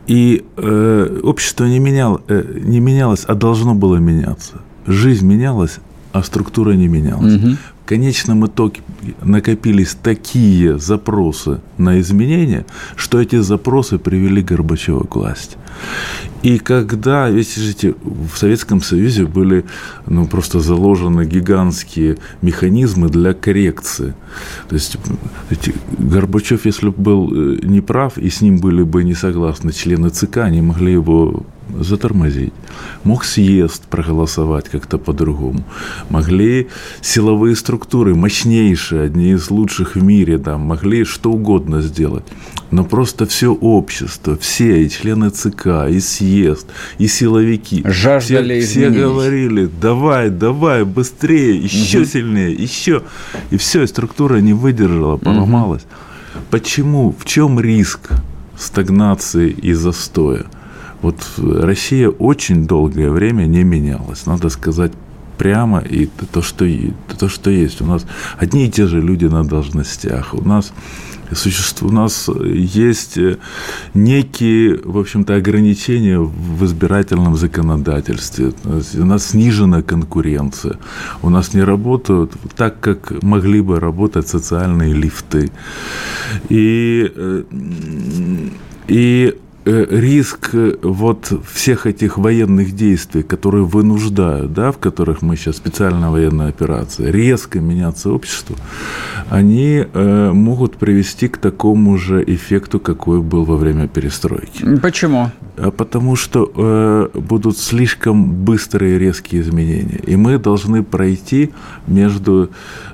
и 0.07 0.45
э, 0.57 1.21
общество 1.23 1.65
не, 1.65 1.79
менял, 1.79 2.21
э, 2.29 2.61
не 2.61 2.81
менялось, 2.81 3.25
а 3.27 3.35
должно 3.35 3.75
было 3.75 3.97
меняться. 3.97 4.55
Жизнь 4.87 5.27
менялась, 5.27 5.79
а 6.13 6.23
структура 6.23 6.73
не 6.73 6.89
менялась. 6.89 7.35
Угу. 7.35 7.57
Конечном 7.93 8.47
итоге 8.47 8.81
накопились 9.21 9.95
такие 10.03 10.79
запросы 10.79 11.61
на 11.77 12.01
изменения, 12.01 12.65
что 12.97 13.21
эти 13.21 13.37
запросы 13.37 13.99
привели 13.99 14.41
Горбачева 14.41 15.05
к 15.05 15.17
власти. 15.17 15.59
И 16.43 16.59
когда, 16.59 17.29
видите, 17.29 17.95
в 18.03 18.39
Советском 18.39 18.81
Союзе 18.81 19.27
были 19.27 19.67
ну, 20.07 20.27
просто 20.27 20.61
заложены 20.61 21.27
гигантские 21.27 22.17
механизмы 22.41 23.11
для 23.11 23.35
коррекции. 23.35 24.15
То 24.71 24.75
есть 24.75 24.97
эти, 25.51 25.75
Горбачев, 25.99 26.65
если 26.65 26.89
бы 26.89 26.95
был 26.97 27.31
э, 27.31 27.59
неправ, 27.63 28.17
и 28.17 28.31
с 28.31 28.41
ним 28.41 28.57
были 28.57 28.85
бы 28.85 29.05
не 29.05 29.13
согласны 29.15 29.71
члены 29.71 30.09
ЦК, 30.09 30.39
они 30.39 30.63
могли 30.63 30.93
его 30.93 31.45
затормозить. 31.81 32.53
Мог 33.05 33.25
съезд 33.25 33.85
проголосовать 33.89 34.69
как-то 34.69 34.99
по-другому. 34.99 35.65
Могли 36.11 36.69
силовые 37.01 37.57
структуры, 37.57 38.15
мощнейшие, 38.15 39.03
одни 39.03 39.33
из 39.33 39.51
лучших 39.51 39.97
в 39.97 40.03
мире, 40.03 40.39
там, 40.39 40.61
могли 40.63 41.05
что 41.05 41.33
угодно 41.33 41.83
сделать. 41.83 42.25
Но 42.71 42.85
просто 42.85 43.27
все 43.27 43.53
общество, 43.53 44.37
все, 44.37 44.85
и 44.85 44.89
члены 44.89 45.31
ЦК, 45.31 45.89
и 45.91 46.01
съезд, 46.01 46.67
и 46.99 47.07
силовики, 47.07 47.83
Жаждали 47.85 48.61
все, 48.61 48.91
все 48.91 48.91
говорили, 48.91 49.69
давай, 49.81 50.31
давай, 50.31 50.85
быстрее, 50.85 51.57
еще 51.57 52.01
угу. 52.01 52.07
сильнее, 52.07 52.53
еще. 52.53 53.03
И 53.51 53.57
все, 53.57 53.83
и 53.83 53.87
структура 53.87 54.37
не 54.37 54.55
выдержала, 54.55 55.17
поломалась. 55.17 55.83
Угу. 55.83 56.43
Почему? 56.51 57.15
В 57.19 57.25
чем 57.25 57.61
риск 57.61 58.11
стагнации 58.57 59.51
и 59.51 59.73
застоя? 59.73 60.47
Вот 61.03 61.17
Россия 61.37 62.09
очень 62.09 62.67
долгое 62.67 63.11
время 63.11 63.47
не 63.47 63.65
менялась, 63.65 64.27
надо 64.27 64.49
сказать 64.49 64.93
прямо, 65.37 65.81
и 65.81 66.09
то, 66.33 66.43
что, 66.43 66.65
то, 67.19 67.29
что 67.29 67.51
есть. 67.51 67.81
У 67.81 67.87
нас 67.87 68.07
одни 68.39 68.67
и 68.67 68.71
те 68.71 68.87
же 68.87 69.01
люди 69.01 69.25
на 69.25 69.45
должностях. 69.45 70.35
У 70.35 70.43
нас 70.43 70.73
существует, 71.33 71.93
у 71.93 71.97
нас 71.97 72.29
есть 72.29 73.19
некие, 73.95 74.79
в 74.85 74.99
общем-то, 74.99 75.35
ограничения 75.35 76.21
в 76.21 76.65
избирательном 76.65 77.37
законодательстве. 77.37 78.53
У 78.95 79.05
нас 79.05 79.27
снижена 79.31 79.83
конкуренция. 79.83 80.79
У 81.23 81.31
нас 81.31 81.55
не 81.55 81.65
работают 81.65 82.33
так, 82.55 82.79
как 82.79 83.23
могли 83.23 83.63
бы 83.63 83.81
работать 83.81 84.29
социальные 84.29 84.93
лифты. 84.93 85.51
И, 86.51 87.11
э, 87.17 87.43
и 88.89 89.35
Э, 89.35 89.42
риск 89.65 90.51
э, 90.55 90.77
вот 90.83 91.33
всех 91.53 91.87
этих 91.87 92.19
военных 92.19 92.73
действий, 92.75 93.23
которые 93.23 93.65
вынуждают, 93.65 94.53
да, 94.53 94.73
в 94.73 94.79
которых 94.79 95.23
мы 95.23 95.37
сейчас 95.37 95.57
специальная 95.57 96.11
военная 96.11 96.49
операция, 96.49 97.11
резко 97.11 97.61
меняться 97.61 98.11
обществу, 98.11 98.57
они 99.31 99.85
э, 99.93 100.33
могут 100.33 100.77
привести 100.77 101.29
к 101.29 101.39
такому 101.39 101.97
же 101.97 102.23
эффекту, 102.27 102.81
какой 102.81 103.21
был 103.21 103.45
во 103.45 103.57
время 103.57 103.89
перестройки. 103.89 104.77
Почему? 104.83 105.31
А 105.57 105.71
потому 105.71 106.17
что 106.17 106.51
э, 106.55 107.09
будут 107.19 107.59
слишком 107.59 108.33
быстрые 108.33 108.99
резкие 108.99 109.43
изменения, 109.43 110.01
и 110.07 110.17
мы 110.17 110.39
должны 110.39 110.83
пройти 110.83 111.51
между 111.87 112.49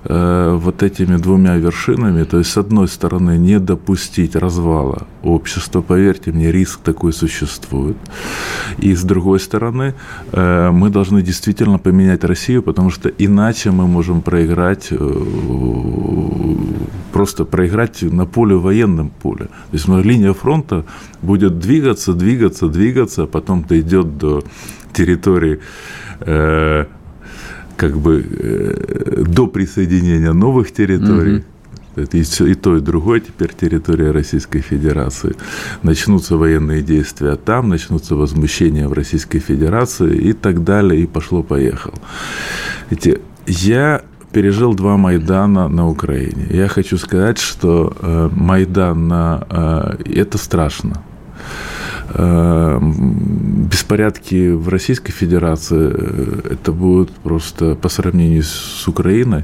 э, 0.05 0.59
вот 0.61 0.83
этими 0.83 1.17
двумя 1.19 1.57
вершинами, 1.57 2.25
то 2.25 2.39
есть 2.39 2.51
с 2.51 2.57
одной 2.57 2.89
стороны 2.89 3.39
не 3.39 3.61
допустить 3.61 4.35
развала 4.35 5.07
общества, 5.23 5.83
поверьте 5.83 6.33
мне, 6.33 6.51
риск 6.51 6.81
такой 6.81 7.13
существует. 7.13 7.97
И 8.79 8.93
с 8.95 9.03
другой 9.05 9.39
стороны, 9.39 9.95
э, 10.33 10.71
мы 10.73 10.91
должны 10.91 11.23
действительно 11.23 11.79
поменять 11.79 12.25
Россию, 12.25 12.63
потому 12.65 12.91
что 12.91 13.09
иначе 13.09 13.71
мы 13.71 13.87
можем 13.87 14.21
проиграть, 14.21 14.89
э, 14.91 14.97
просто 17.19 17.45
проиграть 17.45 18.03
на 18.03 18.27
поле, 18.27 18.55
военном 18.55 19.11
поле. 19.11 19.47
То 19.47 19.73
есть 19.73 19.89
линия 19.89 20.33
фронта 20.33 20.85
будет 21.21 21.59
двигаться, 21.59 22.13
двигаться, 22.13 22.69
двигаться, 22.69 23.25
а 23.25 23.27
потом 23.27 23.65
дойдет 23.65 24.19
до 24.19 24.45
территории 24.93 25.59
э, 26.21 26.85
как 27.77 27.99
бы 27.99 28.25
до 29.27 29.49
присоединения 29.49 30.33
новых 30.33 30.71
территорий. 30.71 31.39
Угу 31.39 31.45
это 31.97 32.17
и, 32.17 32.23
и 32.23 32.55
то, 32.55 32.77
и 32.77 32.81
другое 32.81 33.19
теперь 33.19 33.51
территория 33.53 34.13
Российской 34.13 34.61
Федерации. 34.61 35.35
Начнутся 35.83 36.37
военные 36.37 36.81
действия 36.81 37.35
там, 37.35 37.69
начнутся 37.69 38.15
возмущения 38.15 38.87
в 38.87 38.93
Российской 38.93 39.41
Федерации 39.41 40.17
и 40.17 40.33
так 40.33 40.63
далее, 40.63 41.03
и 41.03 41.07
пошло-поехало. 41.09 41.99
Эти, 42.91 43.21
я 43.49 44.05
пережил 44.39 44.75
два 44.75 44.97
Майдана 44.97 45.69
на 45.69 45.89
Украине. 45.89 46.47
Я 46.51 46.69
хочу 46.69 46.97
сказать, 46.97 47.39
что 47.39 47.93
э, 48.01 48.29
Майдан 48.33 49.09
на, 49.09 49.45
э, 49.51 50.21
это 50.21 50.39
страшно. 50.39 51.03
Э, 52.15 52.79
беспорядки 53.73 54.53
в 54.53 54.69
Российской 54.69 55.11
Федерации, 55.11 55.91
э, 55.93 56.53
это 56.53 56.71
будет 56.71 57.11
просто 57.11 57.75
по 57.75 57.89
сравнению 57.89 58.45
с 58.45 58.87
Украиной, 58.87 59.43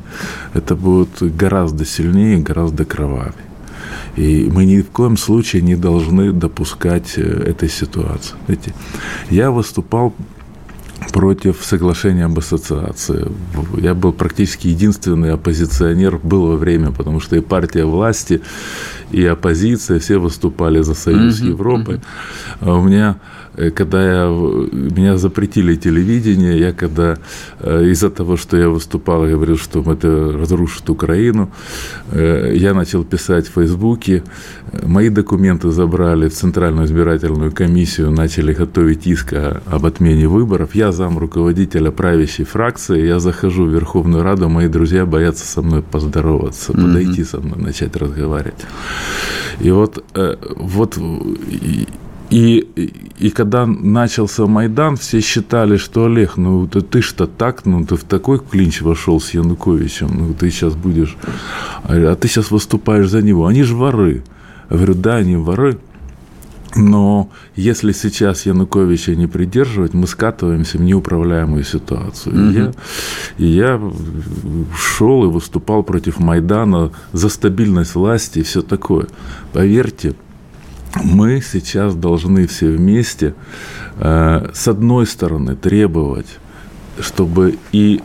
это 0.54 0.76
будет 0.76 1.36
гораздо 1.40 1.84
сильнее, 1.84 2.38
гораздо 2.38 2.84
кровавее. 2.84 3.44
И 4.14 4.48
мы 4.54 4.64
ни 4.64 4.80
в 4.80 4.90
коем 4.90 5.16
случае 5.16 5.62
не 5.62 5.74
должны 5.74 6.30
допускать 6.32 7.18
э, 7.18 7.50
этой 7.50 7.68
ситуации. 7.68 8.36
Знаете, 8.46 8.72
я 9.30 9.50
выступал 9.50 10.12
против 11.12 11.64
соглашения 11.64 12.24
об 12.24 12.38
ассоциации. 12.38 13.26
Я 13.78 13.94
был 13.94 14.12
практически 14.12 14.68
единственный 14.68 15.32
оппозиционер, 15.32 16.18
было 16.18 16.56
время, 16.56 16.90
потому 16.90 17.20
что 17.20 17.36
и 17.36 17.40
партия 17.40 17.84
власти, 17.84 18.40
и 19.14 19.24
оппозиция, 19.26 19.98
все 19.98 20.18
выступали 20.18 20.82
за 20.82 20.94
Союз 20.94 21.40
mm-hmm. 21.40 21.48
Европы. 21.48 22.00
А 22.60 22.74
у 22.74 22.82
меня 22.82 23.16
Э, 23.56 23.70
когда 23.70 24.02
я, 24.02 24.28
меня 24.72 25.16
запретили 25.16 25.76
телевидение, 25.76 26.58
я 26.58 26.72
когда 26.72 27.16
э, 27.60 27.84
из-за 27.90 28.10
того, 28.10 28.36
что 28.36 28.56
я 28.56 28.68
выступал 28.68 29.26
и 29.26 29.30
говорил, 29.30 29.56
что 29.56 29.80
это 29.92 30.32
разрушит 30.32 30.90
Украину, 30.90 31.50
э, 32.10 32.52
я 32.56 32.74
начал 32.74 33.04
писать 33.04 33.48
в 33.48 33.52
Фейсбуке, 33.52 34.22
мои 34.82 35.08
документы 35.08 35.70
забрали 35.70 36.28
в 36.28 36.32
Центральную 36.32 36.86
избирательную 36.86 37.52
комиссию, 37.52 38.10
начали 38.10 38.52
готовить 38.52 39.06
иск 39.06 39.34
об 39.66 39.86
отмене 39.86 40.26
выборов. 40.26 40.74
Я 40.74 40.92
зам 40.92 41.18
руководителя 41.18 41.90
правящей 41.90 42.44
фракции, 42.44 43.06
я 43.06 43.18
захожу 43.18 43.66
в 43.66 43.70
Верховную 43.70 44.22
Раду, 44.22 44.48
мои 44.48 44.68
друзья 44.68 45.06
боятся 45.06 45.46
со 45.46 45.62
мной 45.62 45.82
поздороваться, 45.82 46.72
mm-hmm. 46.72 46.82
подойти 46.82 47.24
со 47.24 47.40
мной, 47.40 47.58
начать 47.58 47.96
разговаривать. 47.96 48.64
И 49.60 49.70
вот, 49.70 50.04
вот 50.56 50.98
и, 52.30 52.66
и 53.18 53.30
когда 53.30 53.66
начался 53.66 54.46
Майдан, 54.46 54.96
все 54.96 55.20
считали, 55.20 55.76
что 55.76 56.06
Олег, 56.06 56.36
ну 56.36 56.66
ты, 56.66 56.80
ты 56.80 57.00
что 57.00 57.26
так, 57.26 57.64
ну 57.64 57.84
ты 57.84 57.96
в 57.96 58.04
такой 58.04 58.40
клинч 58.40 58.82
вошел 58.82 59.20
с 59.20 59.30
Януковичем, 59.34 60.10
ну 60.12 60.34
ты 60.34 60.50
сейчас 60.50 60.74
будешь, 60.74 61.16
а 61.84 62.16
ты 62.16 62.26
сейчас 62.28 62.50
выступаешь 62.50 63.08
за 63.08 63.22
него. 63.22 63.46
Они 63.46 63.62
же 63.62 63.76
воры. 63.76 64.24
Я 64.70 64.76
говорю, 64.76 64.94
да, 64.94 65.16
они 65.16 65.36
воры. 65.36 65.78
Но 66.76 67.30
если 67.54 67.92
сейчас 67.92 68.46
Януковича 68.46 69.14
не 69.14 69.26
придерживать, 69.26 69.94
мы 69.94 70.06
скатываемся 70.06 70.78
в 70.78 70.80
неуправляемую 70.80 71.64
ситуацию. 71.64 72.34
Угу. 72.34 72.50
И, 72.50 72.54
я, 72.54 72.72
и 73.38 73.46
я 73.46 73.80
шел 74.76 75.24
и 75.24 75.28
выступал 75.28 75.82
против 75.82 76.18
Майдана 76.18 76.90
за 77.12 77.28
стабильность 77.28 77.94
власти 77.94 78.40
и 78.40 78.42
все 78.42 78.62
такое. 78.62 79.06
Поверьте, 79.52 80.14
мы 81.02 81.40
сейчас 81.40 81.94
должны 81.94 82.46
все 82.46 82.68
вместе, 82.70 83.34
э, 83.98 84.50
с 84.52 84.68
одной 84.68 85.06
стороны, 85.06 85.56
требовать, 85.56 86.38
чтобы 87.00 87.58
и 87.72 88.00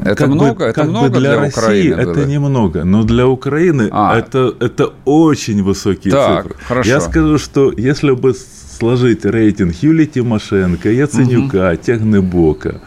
Это 0.04 0.26
много, 0.26 0.54
бы, 0.54 0.64
это 0.64 0.84
много 0.84 1.08
для, 1.10 1.20
для 1.20 1.40
России 1.40 1.58
Украины. 1.58 2.00
Это 2.00 2.14
было. 2.14 2.24
немного, 2.24 2.84
но 2.84 3.04
для 3.04 3.26
Украины 3.26 3.88
а. 3.92 4.18
это 4.18 4.54
это 4.60 4.92
очень 5.04 5.62
высокие 5.62 6.12
так, 6.12 6.42
цифры. 6.42 6.56
Хорошо. 6.66 6.90
Я 6.90 7.00
скажу, 7.00 7.38
что 7.38 7.72
если 7.76 8.12
бы 8.12 8.34
сложить 8.78 9.24
рейтинг 9.24 9.74
Юлии 9.82 10.06
Тимошенко, 10.06 10.90
Яценюка, 10.90 11.70
угу. 11.70 11.76
Технебока 11.76 12.80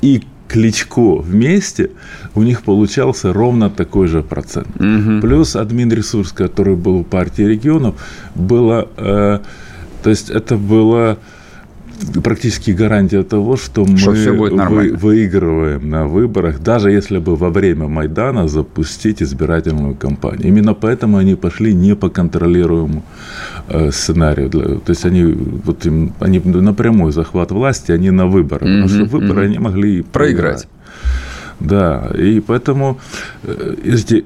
и 0.00 0.22
Кличко 0.48 1.16
вместе, 1.16 1.90
у 2.36 2.42
них 2.42 2.62
получался 2.62 3.32
ровно 3.32 3.68
такой 3.68 4.06
же 4.06 4.22
процент. 4.22 4.68
Угу. 4.76 5.20
Плюс 5.20 5.56
админ 5.56 5.92
ресурс, 5.92 6.30
который 6.32 6.76
был 6.76 7.00
в 7.00 7.04
партии 7.04 7.42
регионов, 7.42 7.94
было, 8.36 8.88
э, 8.96 9.40
то 10.02 10.10
есть 10.10 10.30
это 10.30 10.56
было 10.56 11.18
практически 12.22 12.70
гарантия 12.70 13.22
того, 13.22 13.56
что, 13.56 13.86
что 13.96 14.10
мы 14.10 14.50
вы, 14.68 14.92
выигрываем 14.92 15.88
на 15.88 16.06
выборах, 16.06 16.60
даже 16.60 16.90
если 16.90 17.18
бы 17.18 17.36
во 17.36 17.50
время 17.50 17.88
Майдана 17.88 18.48
запустить 18.48 19.22
избирательную 19.22 19.94
кампанию. 19.94 20.48
Именно 20.48 20.74
поэтому 20.74 21.16
они 21.16 21.34
пошли 21.34 21.74
не 21.74 21.94
по 21.94 22.08
контролируемому 22.08 23.02
э, 23.68 23.90
сценарию. 23.90 24.48
Для, 24.48 24.62
то 24.62 24.90
есть 24.92 25.04
они, 25.04 25.24
вот 25.64 25.86
им, 25.86 26.12
они 26.20 26.40
напрямую 26.44 27.12
захват 27.12 27.50
власти, 27.50 27.92
они 27.92 28.10
на 28.10 28.26
выборы. 28.26 28.66
Mm-hmm, 28.66 28.82
потому 28.82 28.88
что 28.88 29.18
выборы 29.18 29.42
mm-hmm. 29.42 29.46
они 29.46 29.58
могли 29.58 30.02
проиграть. 30.02 30.68
Да, 31.60 32.10
и 32.14 32.40
поэтому 32.40 32.98
э, 33.42 33.74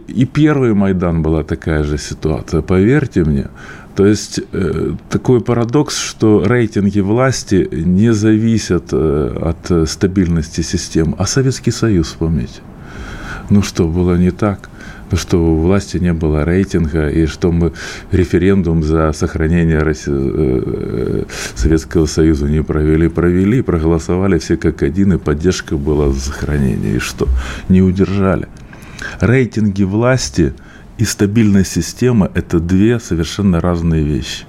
и 0.09 0.25
первый 0.25 0.75
Майдан 0.75 1.23
была 1.23 1.45
такая 1.45 1.85
же 1.85 1.99
ситуация, 1.99 2.61
поверьте 2.61 3.25
мне. 3.25 3.47
То 4.01 4.07
есть 4.07 4.41
э, 4.53 4.95
такой 5.11 5.43
парадокс, 5.43 5.99
что 5.99 6.43
рейтинги 6.43 7.01
власти 7.01 7.69
не 7.71 8.15
зависят 8.15 8.85
э, 8.93 9.37
от 9.43 9.91
стабильности 9.91 10.63
систем. 10.63 11.15
А 11.19 11.27
Советский 11.27 11.71
Союз, 11.71 12.07
вспомните. 12.07 12.63
Ну 13.51 13.61
что, 13.61 13.87
было 13.87 14.17
не 14.17 14.31
так? 14.31 14.71
Ну 15.11 15.19
что 15.19 15.37
у 15.37 15.55
власти 15.61 15.99
не 15.99 16.15
было 16.15 16.47
рейтинга, 16.47 17.11
и 17.11 17.27
что 17.27 17.53
мы 17.53 17.75
референдум 18.11 18.83
за 18.83 19.13
сохранение 19.13 19.81
России, 19.81 20.15
э, 20.15 21.25
Советского 21.55 22.07
Союза 22.07 22.47
не 22.47 22.63
провели. 22.63 23.07
Провели, 23.07 23.61
проголосовали 23.61 24.39
все 24.39 24.57
как 24.57 24.83
один, 24.83 25.13
и 25.13 25.19
поддержка 25.19 25.77
была 25.77 26.09
за 26.09 26.21
сохранение. 26.21 26.97
И 26.97 27.01
что? 27.01 27.29
Не 27.69 27.83
удержали. 27.83 28.49
Рейтинги 29.21 29.83
власти– 29.83 30.55
и 31.01 31.05
стабильная 31.05 31.65
система– 31.65 32.31
это 32.35 32.61
две 32.61 33.01
совершенно 33.01 33.59
разные 33.61 34.05
вещи. 34.05 34.45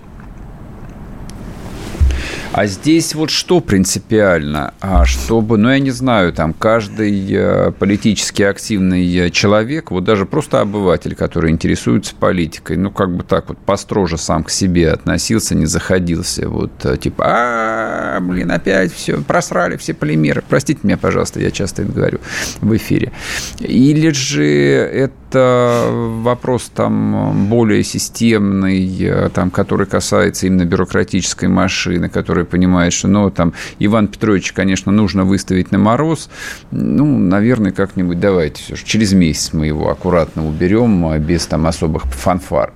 А 2.54 2.66
здесь 2.66 3.16
вот 3.16 3.30
что 3.30 3.62
принципиально? 3.62 4.74
А 4.82 5.06
чтобы, 5.06 5.58
ну, 5.58 5.70
я 5.70 5.80
не 5.80 5.92
знаю, 5.92 6.34
там 6.34 6.52
каждый 6.52 7.26
э, 7.32 7.72
политически 7.72 8.44
активный 8.44 9.10
э, 9.16 9.30
человек, 9.30 9.92
вот 9.92 10.04
даже 10.04 10.26
просто 10.26 10.60
обыватель, 10.60 11.16
который 11.16 11.52
интересуется 11.52 12.14
политикой, 12.14 12.76
ну, 12.76 12.92
как 12.92 13.16
бы 13.16 13.24
так 13.24 13.48
вот 13.48 13.58
построже 13.60 14.18
сам 14.18 14.44
к 14.44 14.50
себе 14.50 14.92
относился, 14.92 15.56
не 15.56 15.66
заходился, 15.66 16.50
вот, 16.50 16.72
э, 16.84 16.98
типа, 16.98 17.24
а, 17.26 18.20
блин, 18.20 18.52
опять 18.52 18.92
все, 18.92 19.22
просрали 19.22 19.78
все 19.78 19.94
полимеры. 19.94 20.44
Простите 20.50 20.82
меня, 20.84 20.98
пожалуйста, 20.98 21.40
я 21.40 21.52
часто 21.52 21.84
это 21.84 21.94
говорю 21.94 22.20
в 22.60 22.76
эфире. 22.76 23.14
Или 23.60 24.10
же 24.10 24.44
это 24.44 25.14
вопрос 25.34 26.72
там 26.74 27.48
более 27.50 27.84
системный, 27.84 29.30
там, 29.34 29.52
который 29.52 29.86
касается 29.86 30.48
именно 30.48 30.66
бюрократической 30.66 31.48
машины, 31.48 32.10
который 32.10 32.32
который 32.32 32.46
понимает, 32.46 32.94
что, 32.94 33.08
ну, 33.08 33.30
там, 33.30 33.54
Иван 33.80 34.08
Петрович, 34.08 34.54
конечно, 34.54 34.92
нужно 34.92 35.26
выставить 35.26 35.72
на 35.72 35.78
мороз, 35.78 36.30
ну, 36.72 37.06
наверное, 37.18 37.72
как-нибудь 37.72 38.20
давайте 38.20 38.62
все 38.64 38.76
же, 38.76 38.86
через 38.86 39.14
месяц 39.14 39.54
мы 39.54 39.68
его 39.68 39.90
аккуратно 39.90 40.48
уберем, 40.48 41.06
а, 41.08 41.18
без 41.20 41.46
там 41.46 41.68
особых 41.68 42.04
фанфар. 42.06 42.74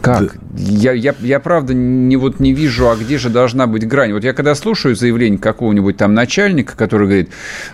Как? 0.00 0.34
Да. 0.34 0.38
Я, 0.56 0.92
я, 0.92 1.14
я 1.20 1.40
правда 1.40 1.74
не, 1.74 2.16
вот 2.16 2.38
не 2.38 2.52
вижу, 2.52 2.88
а 2.88 2.96
где 2.96 3.18
же 3.18 3.30
должна 3.30 3.66
быть 3.66 3.88
грань. 3.88 4.12
Вот 4.12 4.22
я 4.22 4.32
когда 4.32 4.54
слушаю 4.54 4.94
заявление 4.94 5.38
какого-нибудь 5.38 5.96
там 5.96 6.14
начальника, 6.14 6.76
который 6.76 7.08
говорит, 7.08 7.30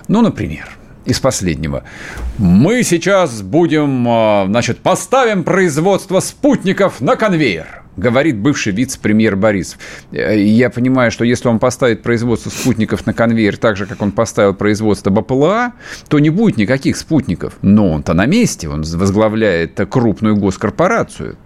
ну, 0.08 0.22
например, 0.22 0.70
из 1.04 1.20
последнего. 1.20 1.84
Мы 2.38 2.82
сейчас 2.82 3.42
будем, 3.42 4.06
а, 4.08 4.44
значит, 4.46 4.78
поставим 4.78 5.44
производство 5.44 6.20
спутников 6.20 7.00
на 7.00 7.16
конвейер 7.16 7.82
говорит 7.96 8.38
бывший 8.38 8.72
вице-премьер 8.72 9.36
Борисов. 9.36 9.78
Э, 10.12 10.38
я 10.38 10.70
понимаю, 10.70 11.10
что 11.10 11.24
если 11.24 11.48
он 11.48 11.58
поставит 11.58 12.02
производство 12.02 12.50
спутников 12.50 13.06
на 13.06 13.12
конвейер 13.12 13.56
так 13.56 13.76
же, 13.76 13.86
как 13.86 14.00
он 14.02 14.12
поставил 14.12 14.54
производство 14.54 15.10
БПЛА, 15.10 15.72
то 16.08 16.18
не 16.18 16.30
будет 16.30 16.56
никаких 16.56 16.96
спутников. 16.96 17.54
Но 17.62 17.90
он-то 17.90 18.14
на 18.14 18.26
месте, 18.26 18.68
он 18.68 18.82
возглавляет 18.82 19.78
крупную 19.90 20.36
госкорпорацию. 20.36 21.36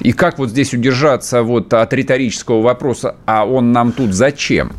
И 0.00 0.12
как 0.12 0.38
вот 0.38 0.48
здесь 0.48 0.72
удержаться 0.72 1.42
вот 1.42 1.74
от 1.74 1.92
риторического 1.92 2.62
вопроса, 2.62 3.16
а 3.26 3.44
он 3.44 3.72
нам 3.72 3.92
тут 3.92 4.14
зачем? 4.14 4.72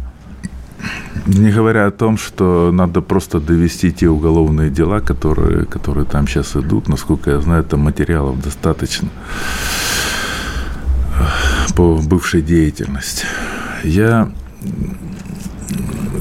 Не 1.27 1.51
говоря 1.51 1.87
о 1.87 1.91
том, 1.91 2.17
что 2.17 2.71
надо 2.71 3.01
просто 3.01 3.39
довести 3.39 3.91
те 3.91 4.07
уголовные 4.07 4.69
дела, 4.69 5.01
которые, 5.01 5.65
которые 5.65 6.05
там 6.05 6.27
сейчас 6.27 6.55
идут. 6.55 6.87
Насколько 6.87 7.31
я 7.31 7.41
знаю, 7.41 7.63
там 7.63 7.81
материалов 7.81 8.41
достаточно 8.41 9.09
по 11.75 11.97
бывшей 11.97 12.41
деятельности. 12.41 13.25
Я 13.83 14.31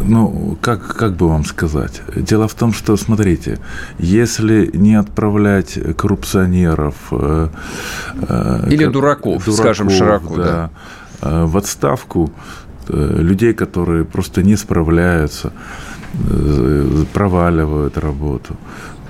ну, 0.07 0.59
как, 0.61 0.97
как 0.97 1.17
бы 1.17 1.29
вам 1.29 1.45
сказать? 1.45 2.03
Дело 2.17 2.49
в 2.49 2.55
том, 2.55 2.73
что, 2.73 2.97
смотрите, 2.97 3.59
если 3.99 4.71
не 4.75 4.95
отправлять 4.95 5.79
коррупционеров... 5.97 6.95
Э, 7.13 7.49
э, 8.29 8.67
Или 8.71 8.87
дураков, 8.87 9.45
дураков 9.45 9.55
скажем 9.55 9.91
широко, 9.91 10.37
да, 10.37 10.45
да. 10.45 10.71
Э, 11.23 11.45
в 11.45 11.57
отставку, 11.57 12.33
людей, 12.93 13.55
которые 13.55 14.05
просто 14.05 14.43
не 14.43 14.57
справляются, 14.57 15.53
проваливают 17.13 17.99
работу, 17.99 18.57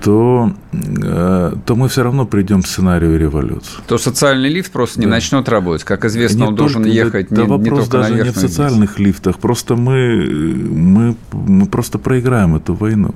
то, 0.02 0.52
э, 0.72 1.52
то 1.66 1.76
мы 1.76 1.88
все 1.88 2.02
равно 2.02 2.26
придем 2.26 2.62
к 2.62 2.66
сценарию 2.66 3.18
революции. 3.18 3.80
То 3.86 3.98
социальный 3.98 4.48
лифт 4.48 4.72
просто 4.72 5.00
не 5.00 5.06
да. 5.06 5.12
начнет 5.12 5.48
работать. 5.48 5.84
Как 5.84 6.04
известно, 6.04 6.38
не 6.38 6.48
он 6.48 6.54
должен 6.54 6.82
только, 6.82 6.96
ехать 6.96 7.26
да, 7.30 7.42
не, 7.42 7.48
вопрос 7.48 7.62
не 7.62 7.70
только 7.70 7.90
даже 7.90 8.14
не 8.14 8.30
в 8.30 8.36
социальных 8.36 8.98
лифтах. 8.98 9.38
Просто 9.38 9.76
мы, 9.76 10.26
мы, 10.70 11.16
мы 11.32 11.66
просто 11.66 11.98
проиграем 11.98 12.56
эту 12.56 12.74
войну. 12.74 13.14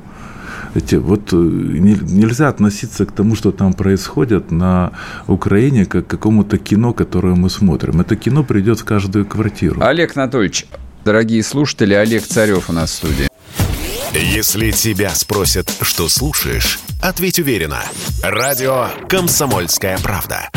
Эти, 0.75 0.97
вот 0.97 1.33
э, 1.33 1.37
не, 1.37 1.95
нельзя 1.95 2.49
относиться 2.49 3.07
к 3.07 3.13
тому, 3.13 3.37
что 3.37 3.53
там 3.53 3.75
происходит 3.75 4.51
на 4.51 4.93
Украине, 5.29 5.87
как 5.87 6.07
к 6.07 6.11
какому-то 6.11 6.59
кино, 6.59 6.93
которое 6.93 7.35
мы 7.35 7.49
смотрим. 7.49 8.01
Это 8.01 8.17
кино 8.17 8.43
придет 8.43 8.81
в 8.81 8.85
каждую 8.85 9.25
квартиру. 9.25 9.81
Олег 9.83 10.17
Анатольевич, 10.17 10.67
дорогие 11.05 11.43
слушатели, 11.43 11.95
Олег 11.95 12.25
Царев 12.25 12.69
у 12.71 12.73
нас 12.73 12.91
в 12.91 12.95
студии. 12.95 13.29
Если 14.13 14.71
тебя 14.71 15.11
спросят, 15.11 15.73
что 15.81 16.09
слушаешь, 16.09 16.79
ответь 17.03 17.39
уверенно. 17.39 17.81
Радио 18.23 18.89
«Комсомольская 19.09 19.99
правда». 19.99 20.51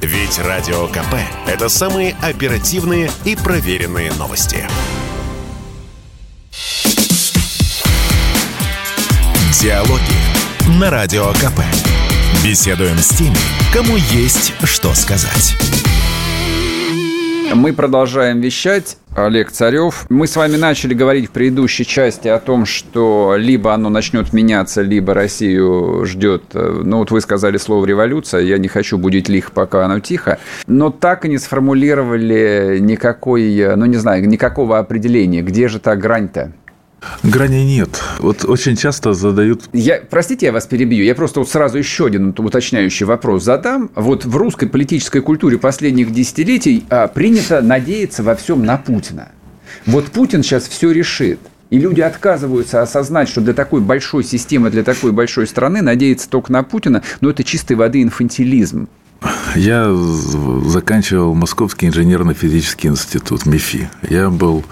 Ведь 0.00 0.38
Радио 0.38 0.86
КП– 0.88 1.14
это 1.46 1.68
самые 1.68 2.14
оперативные 2.20 3.10
и 3.24 3.36
проверенные 3.36 4.12
новости. 4.12 4.66
Диалоги 9.64 10.78
на 10.78 10.90
Радио 10.90 11.28
КП. 11.28 11.60
Беседуем 12.44 12.98
с 12.98 13.08
теми, 13.16 13.34
кому 13.72 13.96
есть 13.96 14.52
что 14.62 14.92
сказать. 14.92 15.56
Мы 17.54 17.72
продолжаем 17.72 18.42
вещать. 18.42 18.98
Олег 19.16 19.50
Царев. 19.50 20.04
Мы 20.10 20.26
с 20.26 20.36
вами 20.36 20.56
начали 20.56 20.92
говорить 20.92 21.28
в 21.28 21.30
предыдущей 21.30 21.86
части 21.86 22.28
о 22.28 22.40
том, 22.40 22.66
что 22.66 23.36
либо 23.38 23.72
оно 23.72 23.88
начнет 23.88 24.34
меняться, 24.34 24.82
либо 24.82 25.14
Россию 25.14 26.04
ждет, 26.04 26.42
э, 26.52 26.82
ну 26.84 26.98
вот 26.98 27.10
вы 27.10 27.22
сказали 27.22 27.56
слово 27.56 27.86
революция, 27.86 28.42
я 28.42 28.58
не 28.58 28.68
хочу 28.68 28.98
будить 28.98 29.30
лих, 29.30 29.52
пока 29.52 29.86
оно 29.86 30.00
тихо, 30.00 30.40
но 30.66 30.90
так 30.90 31.24
и 31.24 31.28
не 31.28 31.38
сформулировали 31.38 32.78
никакой, 32.80 33.56
э, 33.56 33.76
ну 33.76 33.86
не 33.86 33.96
знаю, 33.96 34.28
никакого 34.28 34.78
определения, 34.78 35.40
где 35.40 35.68
же 35.68 35.78
та 35.78 35.96
грань-то? 35.96 36.52
Грани 37.22 37.64
нет. 37.64 38.02
Вот 38.18 38.44
очень 38.44 38.76
часто 38.76 39.12
задают... 39.14 39.62
Я, 39.72 40.00
простите, 40.08 40.46
я 40.46 40.52
вас 40.52 40.66
перебью. 40.66 41.04
Я 41.04 41.14
просто 41.14 41.40
вот 41.40 41.48
сразу 41.48 41.78
еще 41.78 42.06
один 42.06 42.34
уточняющий 42.36 43.06
вопрос 43.06 43.44
задам. 43.44 43.90
Вот 43.94 44.24
в 44.24 44.36
русской 44.36 44.66
политической 44.66 45.20
культуре 45.20 45.58
последних 45.58 46.12
десятилетий 46.12 46.84
а, 46.90 47.08
принято 47.08 47.62
надеяться 47.62 48.22
во 48.22 48.34
всем 48.34 48.64
на 48.64 48.76
Путина. 48.76 49.28
Вот 49.86 50.06
Путин 50.06 50.42
сейчас 50.42 50.68
все 50.68 50.90
решит. 50.90 51.38
И 51.70 51.78
люди 51.78 52.00
отказываются 52.02 52.82
осознать, 52.82 53.28
что 53.28 53.40
для 53.40 53.54
такой 53.54 53.80
большой 53.80 54.22
системы, 54.22 54.70
для 54.70 54.84
такой 54.84 55.12
большой 55.12 55.46
страны 55.46 55.82
надеяться 55.82 56.28
только 56.28 56.52
на 56.52 56.62
Путина, 56.62 57.02
но 57.20 57.30
это 57.30 57.42
чистой 57.42 57.74
воды 57.74 58.02
инфантилизм. 58.02 58.88
Я 59.56 59.94
заканчивал 60.66 61.34
Московский 61.34 61.86
инженерно-физический 61.86 62.88
институт, 62.88 63.46
МИФИ. 63.46 63.88
Я 64.08 64.30
был 64.30 64.64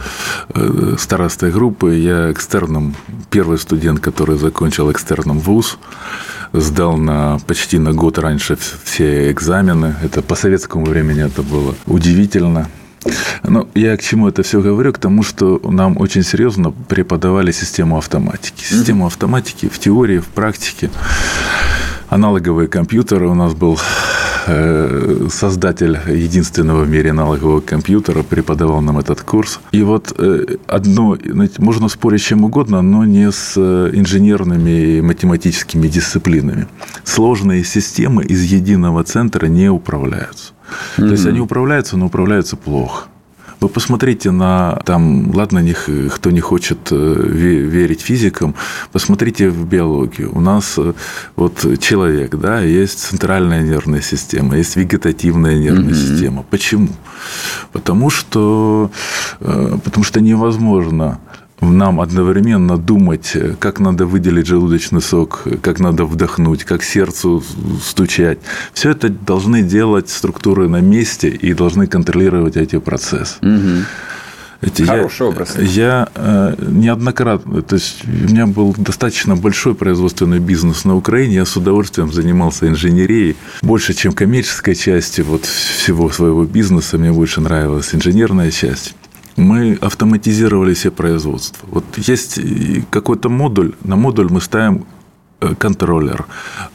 э, 0.55 0.96
старостой 0.98 1.53
группы, 1.53 1.94
я 1.94 2.32
экстерном, 2.32 2.96
первый 3.30 3.59
студент, 3.59 4.00
который 4.00 4.38
закончил 4.38 4.90
экстерном 4.90 5.38
вуз, 5.38 5.78
сдал 6.53 6.96
на 6.96 7.38
почти 7.46 7.78
на 7.78 7.92
год 7.92 8.18
раньше 8.18 8.59
все 8.84 9.30
экзамены. 9.30 9.94
Это 10.03 10.22
по 10.22 10.34
советскому 10.34 10.86
времени 10.86 11.24
это 11.24 11.42
было 11.42 11.74
удивительно. 11.86 12.68
Ну, 13.42 13.68
я 13.74 13.96
к 13.96 14.03
чему 14.03 14.28
это 14.28 14.42
все 14.42 14.61
говорю? 14.61 14.92
К 14.92 14.98
тому, 14.98 15.22
что 15.22 15.61
нам 15.64 15.96
очень 15.98 16.22
серьезно 16.22 16.70
преподавали 16.70 17.50
систему 17.50 17.98
автоматики. 17.98 18.64
Систему 18.64 19.07
автоматики 19.07 19.68
в 19.68 19.78
теории, 19.78 20.18
в 20.18 20.26
практике. 20.26 20.90
Аналоговые 22.12 22.68
компьютеры 22.68 23.28
у 23.28 23.34
нас 23.34 23.54
был 23.54 23.78
Э, 24.46 25.28
создатель 25.30 25.98
единственного 26.08 26.82
в 26.82 26.88
мире 26.88 27.10
аналогового 27.10 27.60
компьютера, 27.60 28.22
преподавал 28.22 28.80
нам 28.80 28.98
этот 28.98 29.22
курс. 29.22 29.60
И 29.70 29.82
вот 29.82 30.12
э, 30.18 30.56
одно, 30.66 31.16
можно 31.58 31.88
спорить 31.88 32.22
чем 32.22 32.44
угодно, 32.44 32.82
но 32.82 33.04
не 33.04 33.30
с 33.30 33.54
э, 33.56 33.90
инженерными 33.92 34.96
и 34.96 35.00
математическими 35.00 35.86
дисциплинами. 35.86 36.66
Сложные 37.04 37.62
системы 37.62 38.24
из 38.24 38.42
единого 38.42 39.04
центра 39.04 39.46
не 39.46 39.68
управляются. 39.68 40.52
Mm-hmm. 40.96 41.06
То 41.06 41.10
есть 41.12 41.26
они 41.26 41.40
управляются, 41.40 41.96
но 41.96 42.06
управляются 42.06 42.56
плохо. 42.56 43.04
Вы 43.62 43.68
посмотрите 43.68 44.32
на, 44.32 44.80
там, 44.84 45.30
ладно, 45.36 45.60
них, 45.60 45.88
кто 46.16 46.32
не 46.32 46.40
хочет 46.40 46.78
э, 46.90 46.96
верить 46.96 48.00
физикам, 48.00 48.56
посмотрите 48.90 49.50
в 49.50 49.64
биологию. 49.68 50.36
У 50.36 50.40
нас 50.40 50.74
э, 50.78 50.94
вот 51.36 51.78
человек, 51.78 52.34
да, 52.34 52.60
есть 52.60 52.98
центральная 52.98 53.62
нервная 53.62 54.00
система, 54.00 54.56
есть 54.56 54.74
вегетативная 54.74 55.58
нервная 55.58 55.94
mm-hmm. 55.94 56.12
система. 56.12 56.42
Почему? 56.42 56.88
Потому 57.72 58.10
что, 58.10 58.90
э, 59.38 59.78
потому 59.84 60.02
что 60.02 60.20
невозможно 60.20 61.20
нам 61.70 62.00
одновременно 62.00 62.76
думать, 62.76 63.36
как 63.58 63.80
надо 63.80 64.06
выделить 64.06 64.46
желудочный 64.46 65.00
сок, 65.00 65.44
как 65.62 65.80
надо 65.80 66.04
вдохнуть, 66.04 66.64
как 66.64 66.82
сердцу 66.82 67.42
стучать. 67.82 68.38
Все 68.72 68.90
это 68.90 69.08
должны 69.08 69.62
делать 69.62 70.08
структуры 70.10 70.68
на 70.68 70.80
месте 70.80 71.28
и 71.28 71.54
должны 71.54 71.86
контролировать 71.86 72.56
эти 72.56 72.78
процессы. 72.78 73.36
Угу. 73.42 73.84
Эти, 74.62 74.82
Хороший 74.82 75.22
я, 75.22 75.28
образ. 75.28 75.56
Я 75.58 76.08
э, 76.14 76.54
неоднократно, 76.60 77.62
то 77.62 77.74
есть 77.74 78.04
у 78.04 78.30
меня 78.30 78.46
был 78.46 78.72
достаточно 78.78 79.34
большой 79.34 79.74
производственный 79.74 80.38
бизнес 80.38 80.84
на 80.84 80.94
Украине, 80.94 81.34
я 81.34 81.44
с 81.44 81.56
удовольствием 81.56 82.12
занимался 82.12 82.68
инженерией, 82.68 83.36
больше, 83.60 83.92
чем 83.92 84.12
коммерческой 84.12 84.76
части 84.76 85.20
вот 85.20 85.46
всего 85.46 86.10
своего 86.10 86.44
бизнеса, 86.44 86.96
мне 86.96 87.10
больше 87.10 87.40
нравилась 87.40 87.92
инженерная 87.92 88.52
часть 88.52 88.94
мы 89.37 89.78
автоматизировали 89.80 90.74
все 90.74 90.91
производства. 90.91 91.66
Вот 91.70 91.85
есть 91.97 92.41
какой-то 92.91 93.28
модуль, 93.28 93.74
на 93.85 93.97
модуль 93.97 94.28
мы 94.30 94.41
ставим 94.41 94.85
э, 95.41 95.55
контроллер. 95.59 96.26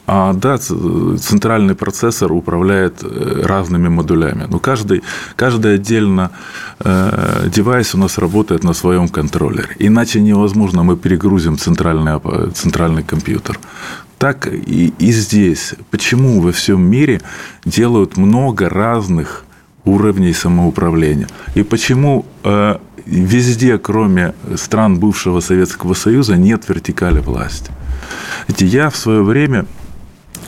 А 0.08 0.34
да, 0.34 0.58
центральный 0.58 1.76
процессор 1.76 2.32
управляет 2.32 3.04
э, 3.04 3.42
разными 3.46 3.90
модулями. 3.90 4.48
Но 4.50 4.60
каждый, 4.60 5.04
каждый 5.36 5.76
отдельно 5.76 6.32
э, 6.80 7.50
девайс 7.54 7.96
у 7.96 7.98
нас 7.98 8.18
работает 8.18 8.64
на 8.64 8.74
своем 8.74 9.08
контроллере. 9.08 9.76
Иначе 9.80 10.22
невозможно, 10.22 10.84
мы 10.84 10.98
перегрузим 10.98 11.58
центральный, 11.58 12.20
центральный 12.54 13.04
компьютер. 13.04 13.60
Так 14.18 14.48
и, 14.48 14.94
и 14.98 15.12
здесь. 15.12 15.76
Почему 15.92 16.42
во 16.42 16.52
всем 16.52 16.82
мире 16.82 17.22
делают 17.66 18.18
много 18.18 18.68
разных 18.68 19.44
уровней 19.88 20.34
самоуправления. 20.34 21.28
И 21.56 21.64
почему 21.64 22.26
э, 22.44 22.78
везде, 23.06 23.78
кроме 23.78 24.34
стран 24.56 25.00
бывшего 25.00 25.40
Советского 25.40 25.94
Союза, 25.94 26.36
нет 26.36 26.70
вертикали 26.70 27.20
власти? 27.20 27.72
Я 28.60 28.90
в 28.90 28.96
свое 28.96 29.24
время 29.24 29.66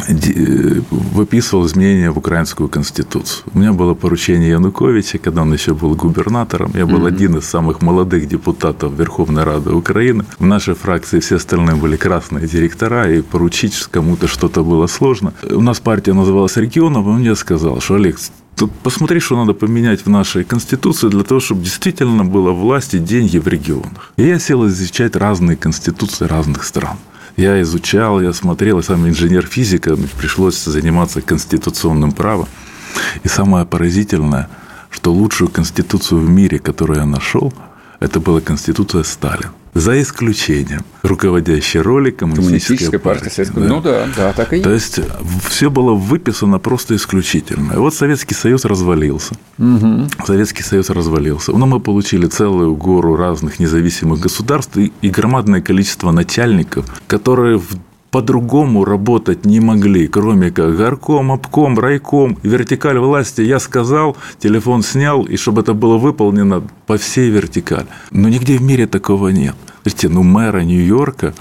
э, 0.07 0.81
выписывал 0.91 1.65
изменения 1.65 2.11
в 2.11 2.17
украинскую 2.17 2.69
конституцию. 2.69 3.43
У 3.53 3.59
меня 3.59 3.73
было 3.73 3.93
поручение 3.93 4.49
Януковича, 4.49 5.17
когда 5.17 5.41
он 5.41 5.53
еще 5.53 5.73
был 5.73 5.95
губернатором. 5.95 6.71
Я 6.75 6.85
был 6.85 7.05
mm-hmm. 7.05 7.15
один 7.15 7.37
из 7.37 7.45
самых 7.45 7.81
молодых 7.81 8.27
депутатов 8.27 8.93
Верховной 8.93 9.43
Рады 9.43 9.71
Украины. 9.71 10.23
В 10.39 10.45
нашей 10.45 10.73
фракции 10.73 11.19
все 11.19 11.35
остальные 11.35 11.75
были 11.75 11.97
красные 11.97 12.47
директора, 12.47 13.11
и 13.11 13.21
поручить 13.21 13.75
кому-то 13.91 14.27
что-то 14.27 14.63
было 14.63 14.87
сложно. 14.87 15.33
У 15.43 15.61
нас 15.61 15.79
партия 15.79 16.13
называлась 16.13 16.57
регионом, 16.57 17.05
и 17.05 17.09
он 17.09 17.19
мне 17.19 17.35
сказал, 17.35 17.81
что 17.81 17.95
Олег, 17.95 18.17
посмотри, 18.67 19.19
что 19.19 19.37
надо 19.37 19.53
поменять 19.53 20.05
в 20.05 20.09
нашей 20.09 20.43
Конституции 20.43 21.09
для 21.09 21.23
того, 21.23 21.39
чтобы 21.39 21.63
действительно 21.63 22.25
было 22.25 22.51
власть 22.51 22.93
и 22.93 22.99
деньги 22.99 23.37
в 23.37 23.47
регионах. 23.47 24.13
И 24.17 24.23
я 24.23 24.39
сел 24.39 24.67
изучать 24.67 25.15
разные 25.15 25.55
конституции 25.55 26.25
разных 26.25 26.63
стран. 26.63 26.97
Я 27.37 27.61
изучал, 27.61 28.21
я 28.21 28.33
смотрел, 28.33 28.77
я 28.77 28.83
сам 28.83 29.07
инженер-физика, 29.07 29.95
пришлось 30.17 30.61
заниматься 30.63 31.21
конституционным 31.21 32.11
правом. 32.11 32.47
И 33.23 33.27
самое 33.27 33.65
поразительное, 33.65 34.49
что 34.89 35.13
лучшую 35.13 35.49
конституцию 35.49 36.21
в 36.21 36.29
мире, 36.29 36.59
которую 36.59 36.99
я 36.99 37.05
нашел, 37.05 37.53
это 37.99 38.19
была 38.19 38.41
конституция 38.41 39.03
Сталина. 39.03 39.51
за 39.73 40.01
исключением 40.01 40.83
руководящей 41.03 41.79
роли 41.81 42.11
коммунистической, 42.11 42.99
партии. 42.99 43.23
партии 43.23 43.35
Советского. 43.35 43.65
Да. 43.65 43.69
Ну 43.69 43.81
да, 43.81 44.07
да, 44.15 44.33
так 44.33 44.53
и 44.53 44.57
есть. 44.57 44.63
То 44.63 44.71
есть 44.71 44.99
все 45.47 45.69
было 45.69 45.93
выписано 45.93 46.59
просто 46.59 46.95
исключительно. 46.95 47.73
И 47.73 47.77
вот 47.77 47.93
Советский 47.93 48.33
Союз 48.33 48.65
развалился. 48.65 49.35
Угу. 49.57 50.09
Советский 50.25 50.63
Союз 50.63 50.89
развалился. 50.89 51.51
Но 51.51 51.65
мы 51.65 51.79
получили 51.79 52.25
целую 52.27 52.75
гору 52.75 53.15
разных 53.15 53.59
независимых 53.59 54.19
государств 54.19 54.77
и, 54.77 54.91
и 55.01 55.09
громадное 55.09 55.61
количество 55.61 56.11
начальников, 56.11 56.85
которые 57.07 57.59
в 57.59 57.77
по-другому 58.11 58.85
работать 58.85 59.45
не 59.45 59.59
могли, 59.59 60.07
кроме 60.07 60.51
как 60.51 60.75
горком, 60.75 61.31
обком, 61.31 61.77
райком, 61.77 62.37
вертикаль 62.43 62.97
власти. 62.97 63.41
Я 63.41 63.59
сказал, 63.59 64.17
телефон 64.39 64.83
снял, 64.83 65.23
и 65.23 65.37
чтобы 65.37 65.61
это 65.61 65.73
было 65.73 65.97
выполнено 65.97 66.63
по 66.87 66.97
всей 66.97 67.29
вертикали. 67.29 67.87
Но 68.11 68.29
нигде 68.29 68.57
в 68.57 68.61
мире 68.61 68.87
такого 68.87 69.29
нет. 69.29 69.55
Видите, 69.85 70.09
ну 70.09 70.23
мэра 70.23 70.61
Нью-Йорка 70.61 71.33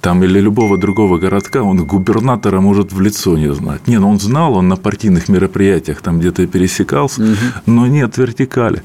там 0.00 0.24
или 0.24 0.40
любого 0.40 0.78
другого 0.78 1.18
городка, 1.18 1.62
он 1.62 1.84
губернатора 1.84 2.60
может 2.60 2.92
в 2.92 3.00
лицо 3.00 3.36
не 3.36 3.52
знать. 3.52 3.86
Не, 3.86 3.98
ну 3.98 4.08
он 4.08 4.18
знал, 4.18 4.54
он 4.54 4.68
на 4.68 4.76
партийных 4.76 5.28
мероприятиях 5.28 6.00
там 6.00 6.18
где-то 6.18 6.46
пересекался, 6.46 7.22
угу. 7.22 7.34
но 7.66 7.86
нет 7.86 8.16
вертикали. 8.16 8.82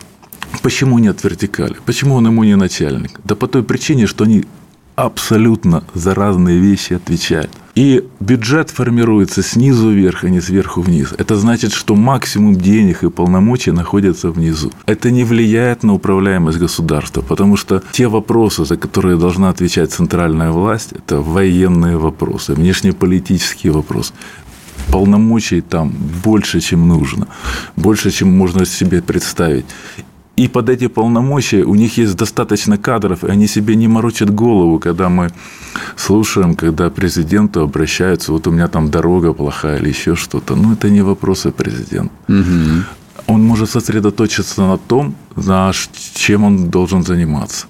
Почему 0.61 0.99
нет 0.99 1.24
вертикали? 1.24 1.76
Почему 1.86 2.16
он 2.16 2.28
ему 2.28 2.43
не 2.43 2.55
начальник? 2.55 3.20
Да 3.24 3.36
по 3.36 3.47
той 3.47 3.63
причине, 3.63 4.07
что 4.07 4.26
они 4.26 4.45
абсолютно 4.95 5.83
за 5.93 6.13
разные 6.13 6.59
вещи 6.59 6.93
отвечает. 6.93 7.49
И 7.75 8.05
бюджет 8.21 8.69
формируется 8.69 9.43
снизу 9.43 9.89
вверх, 9.89 10.23
а 10.23 10.29
не 10.29 10.39
сверху 10.39 10.81
вниз. 10.81 11.13
Это 11.17 11.35
значит, 11.35 11.73
что 11.73 11.95
максимум 11.95 12.55
денег 12.55 13.03
и 13.03 13.09
полномочий 13.09 13.71
находятся 13.71 14.31
внизу. 14.31 14.71
Это 14.85 15.11
не 15.11 15.25
влияет 15.25 15.83
на 15.83 15.93
управляемость 15.93 16.57
государства, 16.57 17.21
потому 17.21 17.57
что 17.57 17.83
те 17.91 18.07
вопросы, 18.07 18.63
за 18.63 18.77
которые 18.77 19.17
должна 19.17 19.49
отвечать 19.49 19.91
центральная 19.91 20.51
власть, 20.51 20.93
это 20.93 21.19
военные 21.19 21.97
вопросы, 21.97 22.53
внешнеполитические 22.53 23.73
вопросы 23.73 24.13
полномочий 24.91 25.61
там 25.61 25.91
больше, 26.23 26.61
чем 26.61 26.87
нужно, 26.87 27.27
больше, 27.75 28.11
чем 28.11 28.37
можно 28.37 28.65
себе 28.65 29.01
представить. 29.01 29.65
И 30.36 30.47
под 30.49 30.69
эти 30.69 30.88
полномочия 30.88 31.63
у 31.63 31.75
них 31.75 31.97
есть 31.97 32.17
достаточно 32.17 32.77
кадров, 32.77 33.23
и 33.23 33.27
они 33.27 33.47
себе 33.47 33.75
не 33.75 33.88
морочат 33.88 34.29
голову, 34.29 34.79
когда 34.79 35.07
мы 35.07 35.29
слушаем, 35.95 36.55
когда 36.55 36.89
президенту 36.89 37.61
обращаются, 37.61 38.31
вот 38.33 38.47
у 38.47 38.51
меня 38.51 38.67
там 38.67 38.91
дорога 38.91 39.33
плохая 39.33 39.79
или 39.79 39.89
еще 39.89 40.15
что-то. 40.15 40.55
Ну, 40.55 40.73
это 40.73 40.89
не 40.89 41.01
вопросы 41.01 41.51
президента. 41.51 42.11
Угу. 42.27 42.83
Он 43.27 43.43
может 43.43 43.69
сосредоточиться 43.69 44.61
на 44.61 44.77
том, 44.77 45.15
на 45.36 45.71
чем 46.13 46.43
он 46.43 46.69
должен 46.69 47.03
заниматься. 47.03 47.67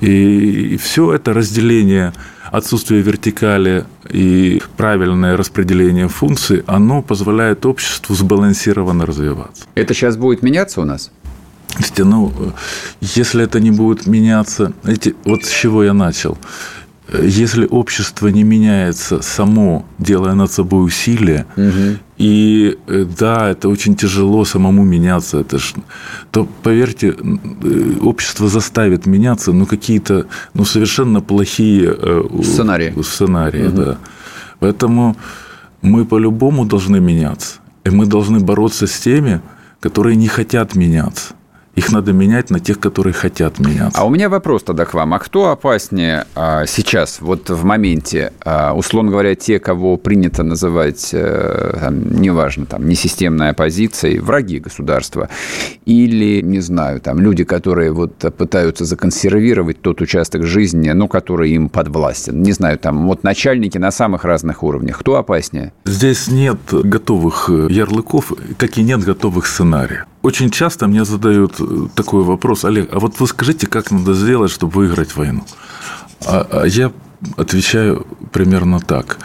И 0.00 0.76
все 0.82 1.14
это 1.14 1.32
разделение, 1.32 2.12
отсутствие 2.50 3.00
вертикали 3.00 3.84
и 4.10 4.60
правильное 4.76 5.36
распределение 5.36 6.08
функций, 6.08 6.64
оно 6.66 7.00
позволяет 7.02 7.64
обществу 7.64 8.14
сбалансированно 8.14 9.06
развиваться. 9.06 9.64
Это 9.76 9.94
сейчас 9.94 10.16
будет 10.16 10.42
меняться 10.42 10.80
у 10.80 10.84
нас? 10.84 11.10
Слушайте, 11.74 12.04
ну, 12.04 12.32
если 13.00 13.44
это 13.44 13.60
не 13.60 13.70
будет 13.70 14.06
меняться, 14.06 14.72
знаете, 14.82 15.14
вот 15.24 15.44
с 15.44 15.50
чего 15.50 15.84
я 15.84 15.92
начал. 15.92 16.38
Если 17.22 17.66
общество 17.70 18.28
не 18.28 18.42
меняется 18.42 19.22
само, 19.22 19.86
делая 19.98 20.34
над 20.34 20.52
собой 20.52 20.84
усилия, 20.84 21.46
угу. 21.56 21.96
и 22.18 22.78
да, 23.18 23.48
это 23.48 23.70
очень 23.70 23.96
тяжело 23.96 24.44
самому 24.44 24.84
меняться, 24.84 25.38
это 25.38 25.58
ж, 25.58 25.72
то 26.30 26.46
поверьте, 26.62 27.16
общество 28.02 28.48
заставит 28.48 29.06
меняться, 29.06 29.52
ну 29.52 29.64
какие-то, 29.64 30.26
ну 30.52 30.66
совершенно 30.66 31.22
плохие 31.22 31.96
э, 31.98 32.42
сценарии, 32.42 32.94
сценарии, 33.02 33.68
угу. 33.68 33.76
да. 33.76 33.98
Поэтому 34.60 35.16
мы 35.80 36.04
по-любому 36.04 36.66
должны 36.66 37.00
меняться, 37.00 37.60
и 37.84 37.90
мы 37.90 38.04
должны 38.04 38.40
бороться 38.40 38.86
с 38.86 39.00
теми, 39.00 39.40
которые 39.80 40.16
не 40.16 40.28
хотят 40.28 40.74
меняться. 40.74 41.34
Их 41.78 41.92
надо 41.92 42.12
менять 42.12 42.50
на 42.50 42.58
тех, 42.58 42.80
которые 42.80 43.12
хотят 43.12 43.60
меняться. 43.60 44.00
А 44.00 44.04
у 44.04 44.10
меня 44.10 44.28
вопрос 44.28 44.64
тогда 44.64 44.84
к 44.84 44.94
вам. 44.94 45.14
А 45.14 45.20
кто 45.20 45.50
опаснее 45.50 46.26
а, 46.34 46.66
сейчас, 46.66 47.20
вот 47.20 47.50
в 47.50 47.64
моменте, 47.64 48.32
а, 48.44 48.74
условно 48.74 49.12
говоря, 49.12 49.36
те, 49.36 49.60
кого 49.60 49.96
принято 49.96 50.42
называть, 50.42 51.10
а, 51.14 51.78
там, 51.78 52.20
неважно, 52.20 52.66
там, 52.66 52.88
несистемной 52.88 53.50
оппозицией, 53.50 54.18
враги 54.18 54.58
государства, 54.58 55.28
или, 55.84 56.40
не 56.40 56.58
знаю, 56.58 57.00
там, 57.00 57.20
люди, 57.20 57.44
которые 57.44 57.92
вот 57.92 58.16
пытаются 58.36 58.84
законсервировать 58.84 59.80
тот 59.80 60.00
участок 60.00 60.42
жизни, 60.42 60.90
ну, 60.90 61.06
который 61.06 61.52
им 61.52 61.68
подвластен. 61.68 62.42
Не 62.42 62.50
знаю, 62.50 62.80
там, 62.80 63.06
вот 63.06 63.22
начальники 63.22 63.78
на 63.78 63.92
самых 63.92 64.24
разных 64.24 64.64
уровнях. 64.64 64.98
Кто 64.98 65.14
опаснее? 65.14 65.72
Здесь 65.84 66.26
нет 66.26 66.58
готовых 66.72 67.48
э, 67.50 67.68
ярлыков, 67.70 68.32
как 68.56 68.78
и 68.78 68.82
нет 68.82 69.04
готовых 69.04 69.46
сценариев. 69.46 70.06
Очень 70.22 70.50
часто 70.50 70.88
мне 70.88 71.04
задают 71.04 71.54
э, 71.60 71.88
такой 71.94 72.24
вопрос, 72.24 72.64
Олег, 72.64 72.88
а 72.92 72.98
вот 72.98 73.20
вы 73.20 73.26
скажите, 73.26 73.66
как 73.66 73.90
надо 73.90 74.14
сделать, 74.14 74.50
чтобы 74.50 74.72
выиграть 74.72 75.14
войну? 75.14 75.44
А, 76.26 76.46
а 76.50 76.66
я 76.66 76.92
отвечаю 77.36 78.06
примерно 78.32 78.80
так. 78.80 79.18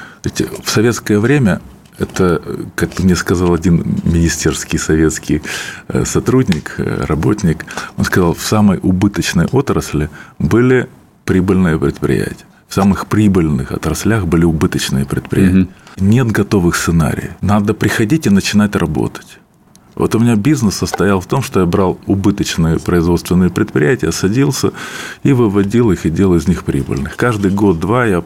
В 0.63 0.69
советское 0.69 1.19
время 1.19 1.61
это, 1.97 2.41
как 2.75 2.99
мне 2.99 3.15
сказал 3.15 3.53
один 3.53 3.83
министерский 4.03 4.79
советский 4.79 5.41
э, 5.87 6.05
сотрудник, 6.05 6.75
э, 6.77 7.05
работник, 7.05 7.65
он 7.97 8.05
сказал, 8.05 8.33
в 8.33 8.41
самой 8.41 8.79
убыточной 8.81 9.45
отрасли 9.51 10.09
были 10.39 10.89
прибыльные 11.25 11.79
предприятия. 11.79 12.45
В 12.67 12.73
самых 12.73 13.07
прибыльных 13.07 13.71
отраслях 13.71 14.25
были 14.25 14.45
убыточные 14.45 15.05
предприятия. 15.05 15.67
Угу. 15.97 16.05
Нет 16.05 16.31
готовых 16.31 16.75
сценариев. 16.75 17.31
Надо 17.41 17.73
приходить 17.73 18.25
и 18.25 18.29
начинать 18.29 18.75
работать. 18.75 19.39
Вот 19.95 20.15
у 20.15 20.19
меня 20.19 20.35
бизнес 20.35 20.75
состоял 20.75 21.19
в 21.19 21.27
том, 21.27 21.43
что 21.43 21.59
я 21.59 21.65
брал 21.65 21.99
убыточные 22.07 22.79
производственные 22.79 23.49
предприятия, 23.49 24.11
садился 24.11 24.71
и 25.23 25.33
выводил 25.33 25.91
их 25.91 26.05
и 26.05 26.09
делал 26.09 26.35
из 26.35 26.47
них 26.47 26.63
прибыльных. 26.63 27.15
Каждый 27.15 27.51
год-два 27.51 28.05
я 28.05 28.23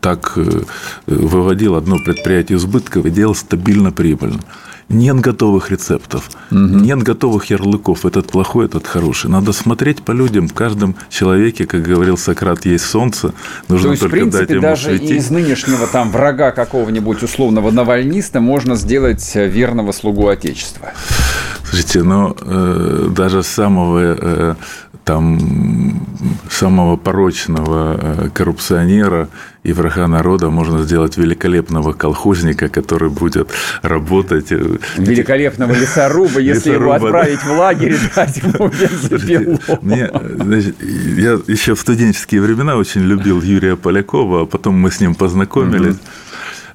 так 0.00 0.34
э, 0.36 0.62
выводил 1.06 1.74
одно 1.74 1.96
предприятие 1.98 2.58
из 2.58 2.64
убытков 2.64 3.06
и 3.06 3.10
делал 3.10 3.34
стабильно 3.34 3.92
прибыльно. 3.92 4.40
Нет 4.88 5.16
готовых 5.16 5.70
рецептов, 5.72 6.30
угу. 6.50 6.58
нет 6.58 7.02
готовых 7.02 7.46
ярлыков. 7.46 8.06
Этот 8.06 8.30
плохой, 8.30 8.66
этот 8.66 8.86
хороший. 8.86 9.28
Надо 9.28 9.52
смотреть 9.52 10.02
по 10.02 10.12
людям. 10.12 10.46
В 10.46 10.54
каждом 10.54 10.94
человеке, 11.10 11.66
как 11.66 11.82
говорил 11.82 12.16
Сократ, 12.16 12.64
есть 12.66 12.84
солнце. 12.84 13.34
Нужно 13.68 13.88
То 13.88 13.90
есть, 13.92 14.02
только 14.02 14.14
в 14.14 14.18
принципе, 14.18 14.38
дать 14.38 14.50
ему 14.50 14.62
даже 14.62 14.84
светить. 14.96 15.10
из 15.10 15.30
нынешнего 15.30 15.88
там 15.88 16.10
врага 16.12 16.52
какого-нибудь 16.52 17.20
условного 17.22 17.72
навальниста 17.72 18.40
можно 18.40 18.76
сделать 18.76 19.34
верного 19.34 19.90
слугу 19.90 20.28
Отечества. 20.28 20.92
Слушайте, 21.64 22.04
ну 22.04 22.36
э, 22.40 23.08
даже 23.10 23.42
самого 23.42 23.98
э, 23.98 24.54
там 25.02 26.06
самого 26.50 26.96
порочного 26.96 27.98
э, 28.00 28.28
коррупционера 28.32 29.28
и 29.66 29.72
врага 29.72 30.06
народа 30.06 30.48
можно 30.48 30.82
сделать 30.82 31.16
великолепного 31.16 31.92
колхозника, 31.92 32.68
который 32.68 33.10
будет 33.10 33.50
работать. 33.82 34.52
Э, 34.52 34.78
великолепного 34.96 35.72
лесоруба, 35.72 36.38
если 36.38 36.74
его 36.74 36.92
отправить 36.92 37.42
в 37.42 37.50
лагерь, 37.50 37.96
дать 38.14 38.36
ему 38.36 38.70
значит, 40.44 40.76
я 41.16 41.40
еще 41.48 41.74
в 41.74 41.80
студенческие 41.80 42.40
времена 42.42 42.76
очень 42.76 43.02
любил 43.02 43.42
Юрия 43.42 43.76
Полякова, 43.76 44.42
а 44.42 44.46
потом 44.46 44.74
мы 44.74 44.90
с 44.90 45.00
ним 45.00 45.14
познакомились. 45.16 45.96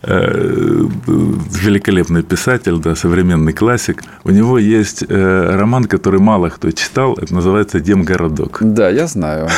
Угу. 0.04 0.12
Э, 0.14 0.88
великолепный 1.62 2.24
писатель, 2.24 2.78
да, 2.78 2.96
современный 2.96 3.54
классик. 3.54 4.04
У 4.24 4.32
него 4.32 4.58
есть 4.58 5.04
э, 5.08 5.56
роман, 5.56 5.86
который 5.86 6.20
мало 6.20 6.50
кто 6.50 6.72
читал, 6.72 7.14
это 7.22 7.34
называется 7.34 7.80
«Демгородок». 7.80 8.58
Да, 8.62 8.90
я 8.90 9.08
знаю. 9.08 9.50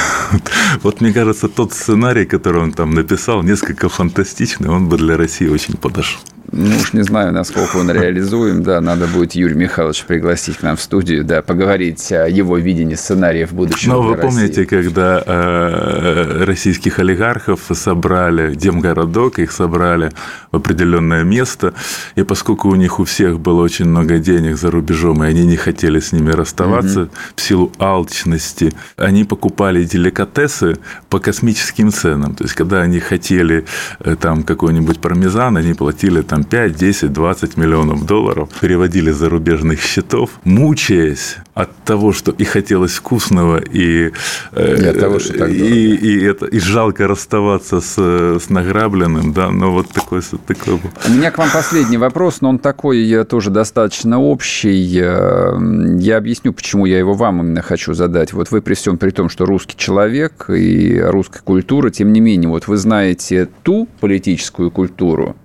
Вот 0.84 1.02
мне 1.02 1.14
кажется, 1.14 1.48
тот 1.48 1.74
сценарий, 1.74 2.26
который 2.26 2.62
он 2.62 2.72
там 2.72 2.94
написал, 2.94 3.44
несколько 3.44 3.88
фантастичный, 3.88 4.70
он 4.70 4.90
бы 4.90 4.98
для 4.98 5.18
России 5.18 5.48
очень 5.48 5.78
подошел. 5.78 6.20
Ну 6.56 6.76
уж 6.78 6.94
не 6.94 7.02
знаю, 7.02 7.34
насколько 7.34 7.78
он 7.78 7.90
реализуем, 7.90 8.62
да, 8.62 8.80
надо 8.80 9.08
будет 9.08 9.34
Юрий 9.34 9.56
Михайлович 9.56 10.04
пригласить 10.04 10.58
к 10.58 10.62
нам 10.62 10.78
в 10.78 10.82
студию, 10.82 11.24
да, 11.24 11.42
поговорить 11.42 12.12
о 12.12 12.30
его 12.30 12.60
видении 12.60 12.94
сценариев 12.94 13.54
будущего. 13.54 13.94
Но 13.94 14.02
вы 14.04 14.16
России. 14.16 14.28
помните, 14.28 14.66
когда 14.68 15.24
э, 15.26 16.44
российских 16.44 17.00
олигархов 17.00 17.60
собрали, 17.74 18.54
демгородок, 18.54 19.40
их 19.40 19.52
собрали 19.52 20.12
в 20.52 20.58
определенное 20.58 21.24
место, 21.24 21.74
и 22.14 22.22
поскольку 22.22 22.70
у 22.70 22.76
них 22.76 23.00
у 23.00 23.04
всех 23.04 23.40
было 23.40 23.64
очень 23.64 23.86
много 23.86 24.20
денег 24.20 24.56
за 24.56 24.70
рубежом, 24.70 25.24
и 25.24 25.28
они 25.28 25.48
не 25.48 25.56
хотели 25.56 26.00
с 26.00 26.12
ними 26.12 26.30
расставаться 26.30 27.04
угу. 27.04 27.12
в 27.36 27.42
силу 27.42 27.72
алчности, 27.80 28.74
они 28.96 29.24
покупали 29.24 29.84
деликатесы 29.86 30.78
по 31.10 31.18
космическим 31.18 31.92
ценам. 31.92 32.36
То 32.36 32.44
есть, 32.44 32.54
когда 32.54 32.82
они 32.82 33.00
хотели 33.00 33.66
э, 34.02 34.16
там 34.22 34.44
какой-нибудь 34.44 35.00
пармезан, 35.00 35.58
они 35.58 35.74
платили 35.74 36.22
там 36.22 36.43
там 36.44 36.50
5, 36.50 36.76
10, 36.76 37.14
20 37.14 37.58
миллионов 37.58 38.06
долларов 38.06 38.50
переводили 38.62 39.12
зарубежных 39.12 39.82
счетов, 39.82 40.30
мучаясь 40.44 41.38
от 41.54 41.76
того, 41.86 42.14
что 42.14 42.32
и 42.32 42.44
хотелось 42.44 42.94
вкусного, 42.94 43.58
и, 43.58 44.12
и, 44.56 44.86
от 44.86 45.00
того, 45.00 45.20
что 45.20 45.46
и, 45.46 45.96
и, 45.96 46.24
это, 46.24 46.46
и 46.46 46.60
жалко 46.60 47.08
расставаться 47.08 47.82
с, 47.82 47.98
с 47.98 48.50
награбленным, 48.50 49.34
да, 49.34 49.52
но 49.52 49.72
вот 49.72 49.90
такой, 49.90 50.22
такой 50.48 50.78
был. 50.78 50.90
У 51.08 51.12
меня 51.12 51.32
к 51.32 51.38
вам 51.38 51.50
последний 51.54 51.98
вопрос, 51.98 52.42
но 52.42 52.50
он 52.50 52.60
такой 52.60 53.24
тоже 53.26 53.50
достаточно 53.50 54.20
общий. 54.20 55.00
Э, 55.00 55.58
я 56.00 56.18
объясню, 56.18 56.54
почему 56.54 56.86
я 56.86 56.98
его 56.98 57.14
вам 57.14 57.42
именно 57.42 57.62
хочу 57.62 57.94
задать. 57.94 58.34
Вот 58.34 58.52
вы 58.52 58.62
при 58.62 58.74
всем 58.74 58.98
при 58.98 59.12
том, 59.12 59.30
что 59.30 59.46
русский 59.46 59.78
человек 59.78 60.50
и 60.50 61.00
русская 61.00 61.42
культура, 61.42 61.90
тем 61.90 62.12
не 62.14 62.20
менее, 62.20 62.50
вот 62.50 62.68
вы 62.68 62.78
знаете 62.78 63.48
ту 63.64 63.88
политическую 64.00 64.72
культуру, 64.72 65.36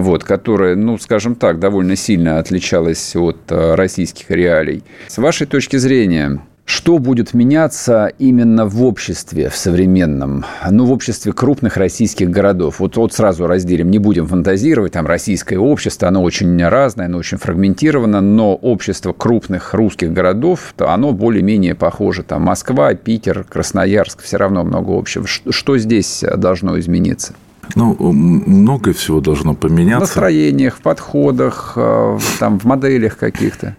вот, 0.00 0.24
которая, 0.24 0.76
ну, 0.76 0.98
скажем 0.98 1.34
так, 1.34 1.58
довольно 1.58 1.96
сильно 1.96 2.38
отличалась 2.38 3.14
от 3.16 3.38
э, 3.50 3.74
российских 3.74 4.30
реалий. 4.30 4.82
С 5.08 5.18
вашей 5.18 5.46
точки 5.46 5.76
зрения, 5.76 6.40
что 6.66 6.98
будет 6.98 7.32
меняться 7.32 8.12
именно 8.18 8.66
в 8.66 8.82
обществе, 8.82 9.48
в 9.48 9.56
современном, 9.56 10.44
ну, 10.68 10.84
в 10.84 10.92
обществе 10.92 11.32
крупных 11.32 11.76
российских 11.76 12.28
городов? 12.28 12.80
Вот, 12.80 12.96
вот 12.96 13.12
сразу 13.12 13.46
разделим, 13.46 13.88
не 13.88 13.98
будем 13.98 14.26
фантазировать, 14.26 14.92
там 14.92 15.06
российское 15.06 15.58
общество, 15.58 16.08
оно 16.08 16.24
очень 16.24 16.60
разное, 16.66 17.06
оно 17.06 17.18
очень 17.18 17.38
фрагментировано, 17.38 18.20
но 18.20 18.56
общество 18.56 19.12
крупных 19.12 19.74
русских 19.74 20.12
городов, 20.12 20.74
то 20.76 20.90
оно 20.90 21.12
более-менее 21.12 21.76
похоже. 21.76 22.24
Там 22.24 22.42
Москва, 22.42 22.94
Питер, 22.94 23.44
Красноярск, 23.44 24.22
все 24.22 24.36
равно 24.36 24.64
много 24.64 24.98
общего. 24.98 25.24
Что 25.26 25.78
здесь 25.78 26.24
должно 26.36 26.80
измениться? 26.80 27.34
Ну, 27.74 27.96
много 28.12 28.92
всего 28.92 29.20
должно 29.20 29.54
поменяться. 29.54 29.98
В 29.98 30.08
настроениях, 30.08 30.76
в 30.76 30.80
подходах, 30.80 31.72
э, 31.76 32.18
там, 32.38 32.58
в 32.58 32.64
моделях 32.64 33.16
каких-то. 33.16 33.76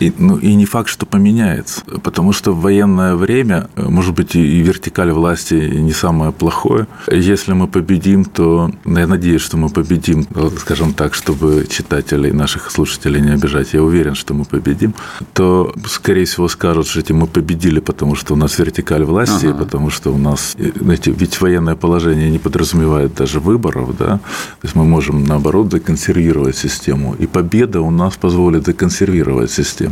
И, 0.00 0.12
ну, 0.16 0.38
и 0.38 0.54
не 0.54 0.64
факт, 0.64 0.88
что 0.88 1.04
поменяется, 1.04 1.82
потому 2.02 2.32
что 2.32 2.52
в 2.52 2.62
военное 2.62 3.16
время, 3.16 3.68
э, 3.76 3.86
может 3.86 4.14
быть, 4.14 4.34
и 4.34 4.62
вертикаль 4.62 5.12
власти 5.12 5.54
не 5.54 5.92
самое 5.92 6.32
плохое. 6.32 6.86
Если 7.10 7.52
мы 7.52 7.68
победим, 7.68 8.24
то 8.24 8.70
я 8.86 9.06
надеюсь, 9.06 9.42
что 9.42 9.58
мы 9.58 9.68
победим, 9.68 10.26
скажем 10.58 10.94
так, 10.94 11.12
чтобы 11.12 11.66
читателей, 11.68 12.32
наших 12.32 12.70
слушателей 12.70 13.20
не 13.20 13.32
обижать, 13.32 13.74
я 13.74 13.82
уверен, 13.82 14.14
что 14.14 14.32
мы 14.32 14.44
победим, 14.46 14.94
то, 15.34 15.74
скорее 15.86 16.24
всего, 16.24 16.48
скажут, 16.48 16.86
что 16.86 17.12
мы 17.12 17.26
победили, 17.26 17.80
потому 17.80 18.14
что 18.14 18.32
у 18.32 18.36
нас 18.36 18.58
вертикаль 18.58 19.04
власти, 19.04 19.46
ага. 19.46 19.64
потому 19.64 19.90
что 19.90 20.14
у 20.14 20.18
нас, 20.18 20.56
э, 20.58 20.72
знаете, 20.80 21.10
ведь 21.10 21.40
военное 21.42 21.76
положение 21.76 22.30
не 22.30 22.38
подразумевает 22.38 23.14
даже 23.14 23.38
выборов, 23.38 23.96
да, 23.98 24.06
то 24.06 24.64
есть 24.64 24.74
мы 24.74 24.84
можем, 24.84 25.24
наоборот, 25.24 25.70
законсервировать 25.70 26.56
систему, 26.56 27.14
и 27.18 27.26
победа 27.26 27.82
у 27.82 27.90
нас 27.90 28.16
позволит 28.16 28.64
законсервировать 28.64 29.50
систему 29.50 29.89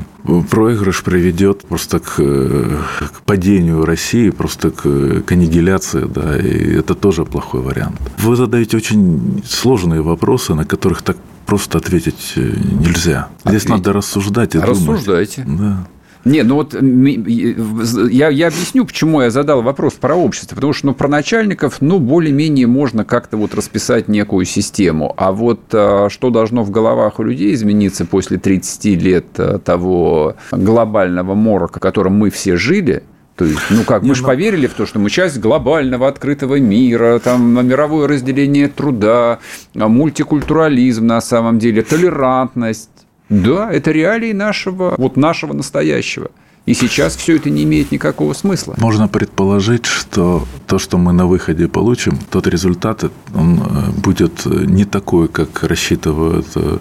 проигрыш 0.51 1.03
приведет 1.03 1.63
просто 1.67 1.99
к, 2.01 2.17
к 2.17 3.21
падению 3.25 3.85
России, 3.85 4.31
просто 4.31 4.71
к, 4.71 4.83
к 5.23 5.33
аннигиляции, 5.33 6.05
да, 6.07 6.39
и 6.39 6.75
это 6.75 6.95
тоже 6.95 7.25
плохой 7.25 7.61
вариант. 7.61 8.01
Вы 8.19 8.37
задаете 8.37 8.77
очень 8.77 9.43
сложные 9.47 10.03
вопросы, 10.03 10.55
на 10.55 10.65
которых 10.65 11.03
так 11.03 11.17
просто 11.47 11.79
ответить 11.79 12.35
э, 12.37 12.41
нельзя. 12.41 13.29
Здесь 13.45 13.63
Ответь. 13.63 13.69
надо 13.69 13.93
рассуждать 13.95 14.55
и 14.55 14.59
Рассуждайте. 14.59 15.43
думать. 15.45 15.61
Да. 15.61 15.89
Не, 16.29 16.43
ну 16.43 16.57
вот 16.57 16.75
я, 16.75 18.29
я 18.29 18.47
объясню, 18.49 18.85
почему 18.85 19.23
я 19.23 19.31
задал 19.31 19.63
вопрос 19.63 19.95
про 19.95 20.15
общество. 20.15 20.55
Потому 20.55 20.73
что 20.73 20.87
ну, 20.89 20.95
про 20.95 21.09
начальников, 21.09 21.81
ну, 21.81 21.99
более-менее 21.99 22.67
можно 22.67 23.05
как-то 23.05 23.37
вот 23.37 23.55
расписать 23.55 24.09
некую 24.09 24.45
систему. 24.45 25.15
А 25.17 25.33
вот 25.33 25.61
а, 25.73 26.09
что 26.11 26.31
должно 26.31 26.63
в 26.63 26.71
головах 26.71 27.19
у 27.19 27.23
людей 27.23 27.55
измениться 27.55 28.05
после 28.05 28.39
30 28.39 28.85
лет 29.03 29.27
а, 29.39 29.59
того 29.59 30.37
глобального 30.51 31.35
морока, 31.35 31.81
которым 31.81 32.15
мы 32.15 32.31
все 32.31 32.57
жили, 32.57 33.03
то 33.39 33.45
есть, 33.45 33.61
ну 33.71 33.85
как, 33.85 34.03
мы 34.03 34.17
же 34.17 34.23
ну 34.23 34.29
поверили 34.29 34.67
в 34.67 34.75
то, 34.75 34.85
что 34.85 34.99
мы 34.99 35.11
часть 35.11 35.39
глобального 35.39 36.09
открытого 36.09 36.59
мира, 36.59 37.21
там 37.21 37.65
мировое 37.67 38.09
разделение 38.09 38.67
труда, 38.67 39.39
мультикультурализм 39.75 41.07
на 41.07 41.21
самом 41.21 41.61
деле, 41.61 41.83
толерантность. 41.83 42.91
Да, 43.29 43.71
это 43.73 43.91
реалии 43.91 44.33
нашего, 44.33 44.95
вот 44.97 45.17
нашего 45.17 45.53
настоящего. 45.53 46.31
И 46.69 46.75
сейчас 46.75 47.17
все 47.17 47.37
это 47.37 47.49
не 47.49 47.65
имеет 47.65 47.93
никакого 47.93 48.35
смысла. 48.35 48.75
Можно 48.77 49.09
предположить, 49.09 49.87
что 49.87 50.47
то, 50.67 50.79
что 50.79 50.99
мы 50.99 51.15
на 51.15 51.25
выходе 51.25 51.67
получим, 51.67 52.19
тот 52.31 52.47
результат, 52.47 53.05
он 53.35 53.59
э, 53.59 53.91
будет 53.93 54.45
не 54.45 54.85
такой, 54.85 55.29
как 55.29 55.63
рассчитывают 55.63 56.47
э, 56.57 56.77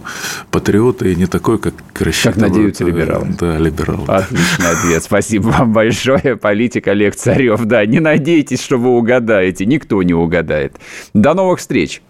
патриоты, 0.51 1.13
и 1.13 1.15
не 1.15 1.25
такой, 1.25 1.57
как 1.57 1.73
рассчитывают... 2.01 2.35
Как 2.35 2.49
надеются 2.49 2.83
э, 2.83 2.87
либералы. 2.87 3.27
Да, 3.39 3.57
либералы. 3.57 4.05
Отличный 4.07 4.71
ответ. 4.71 5.03
Спасибо 5.03 5.47
вам 5.47 5.71
большое. 5.71 6.35
Политик 6.35 6.89
Олег 6.89 7.15
Царев. 7.15 7.63
Да, 7.63 7.85
не 7.85 8.01
надейтесь, 8.01 8.61
что 8.61 8.75
вы 8.75 8.89
угадаете. 8.89 9.65
Никто 9.65 10.03
не 10.03 10.13
угадает. 10.13 10.75
До 11.13 11.33
новых 11.33 11.59
встреч. 11.59 12.01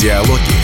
Диалоги 0.00 0.63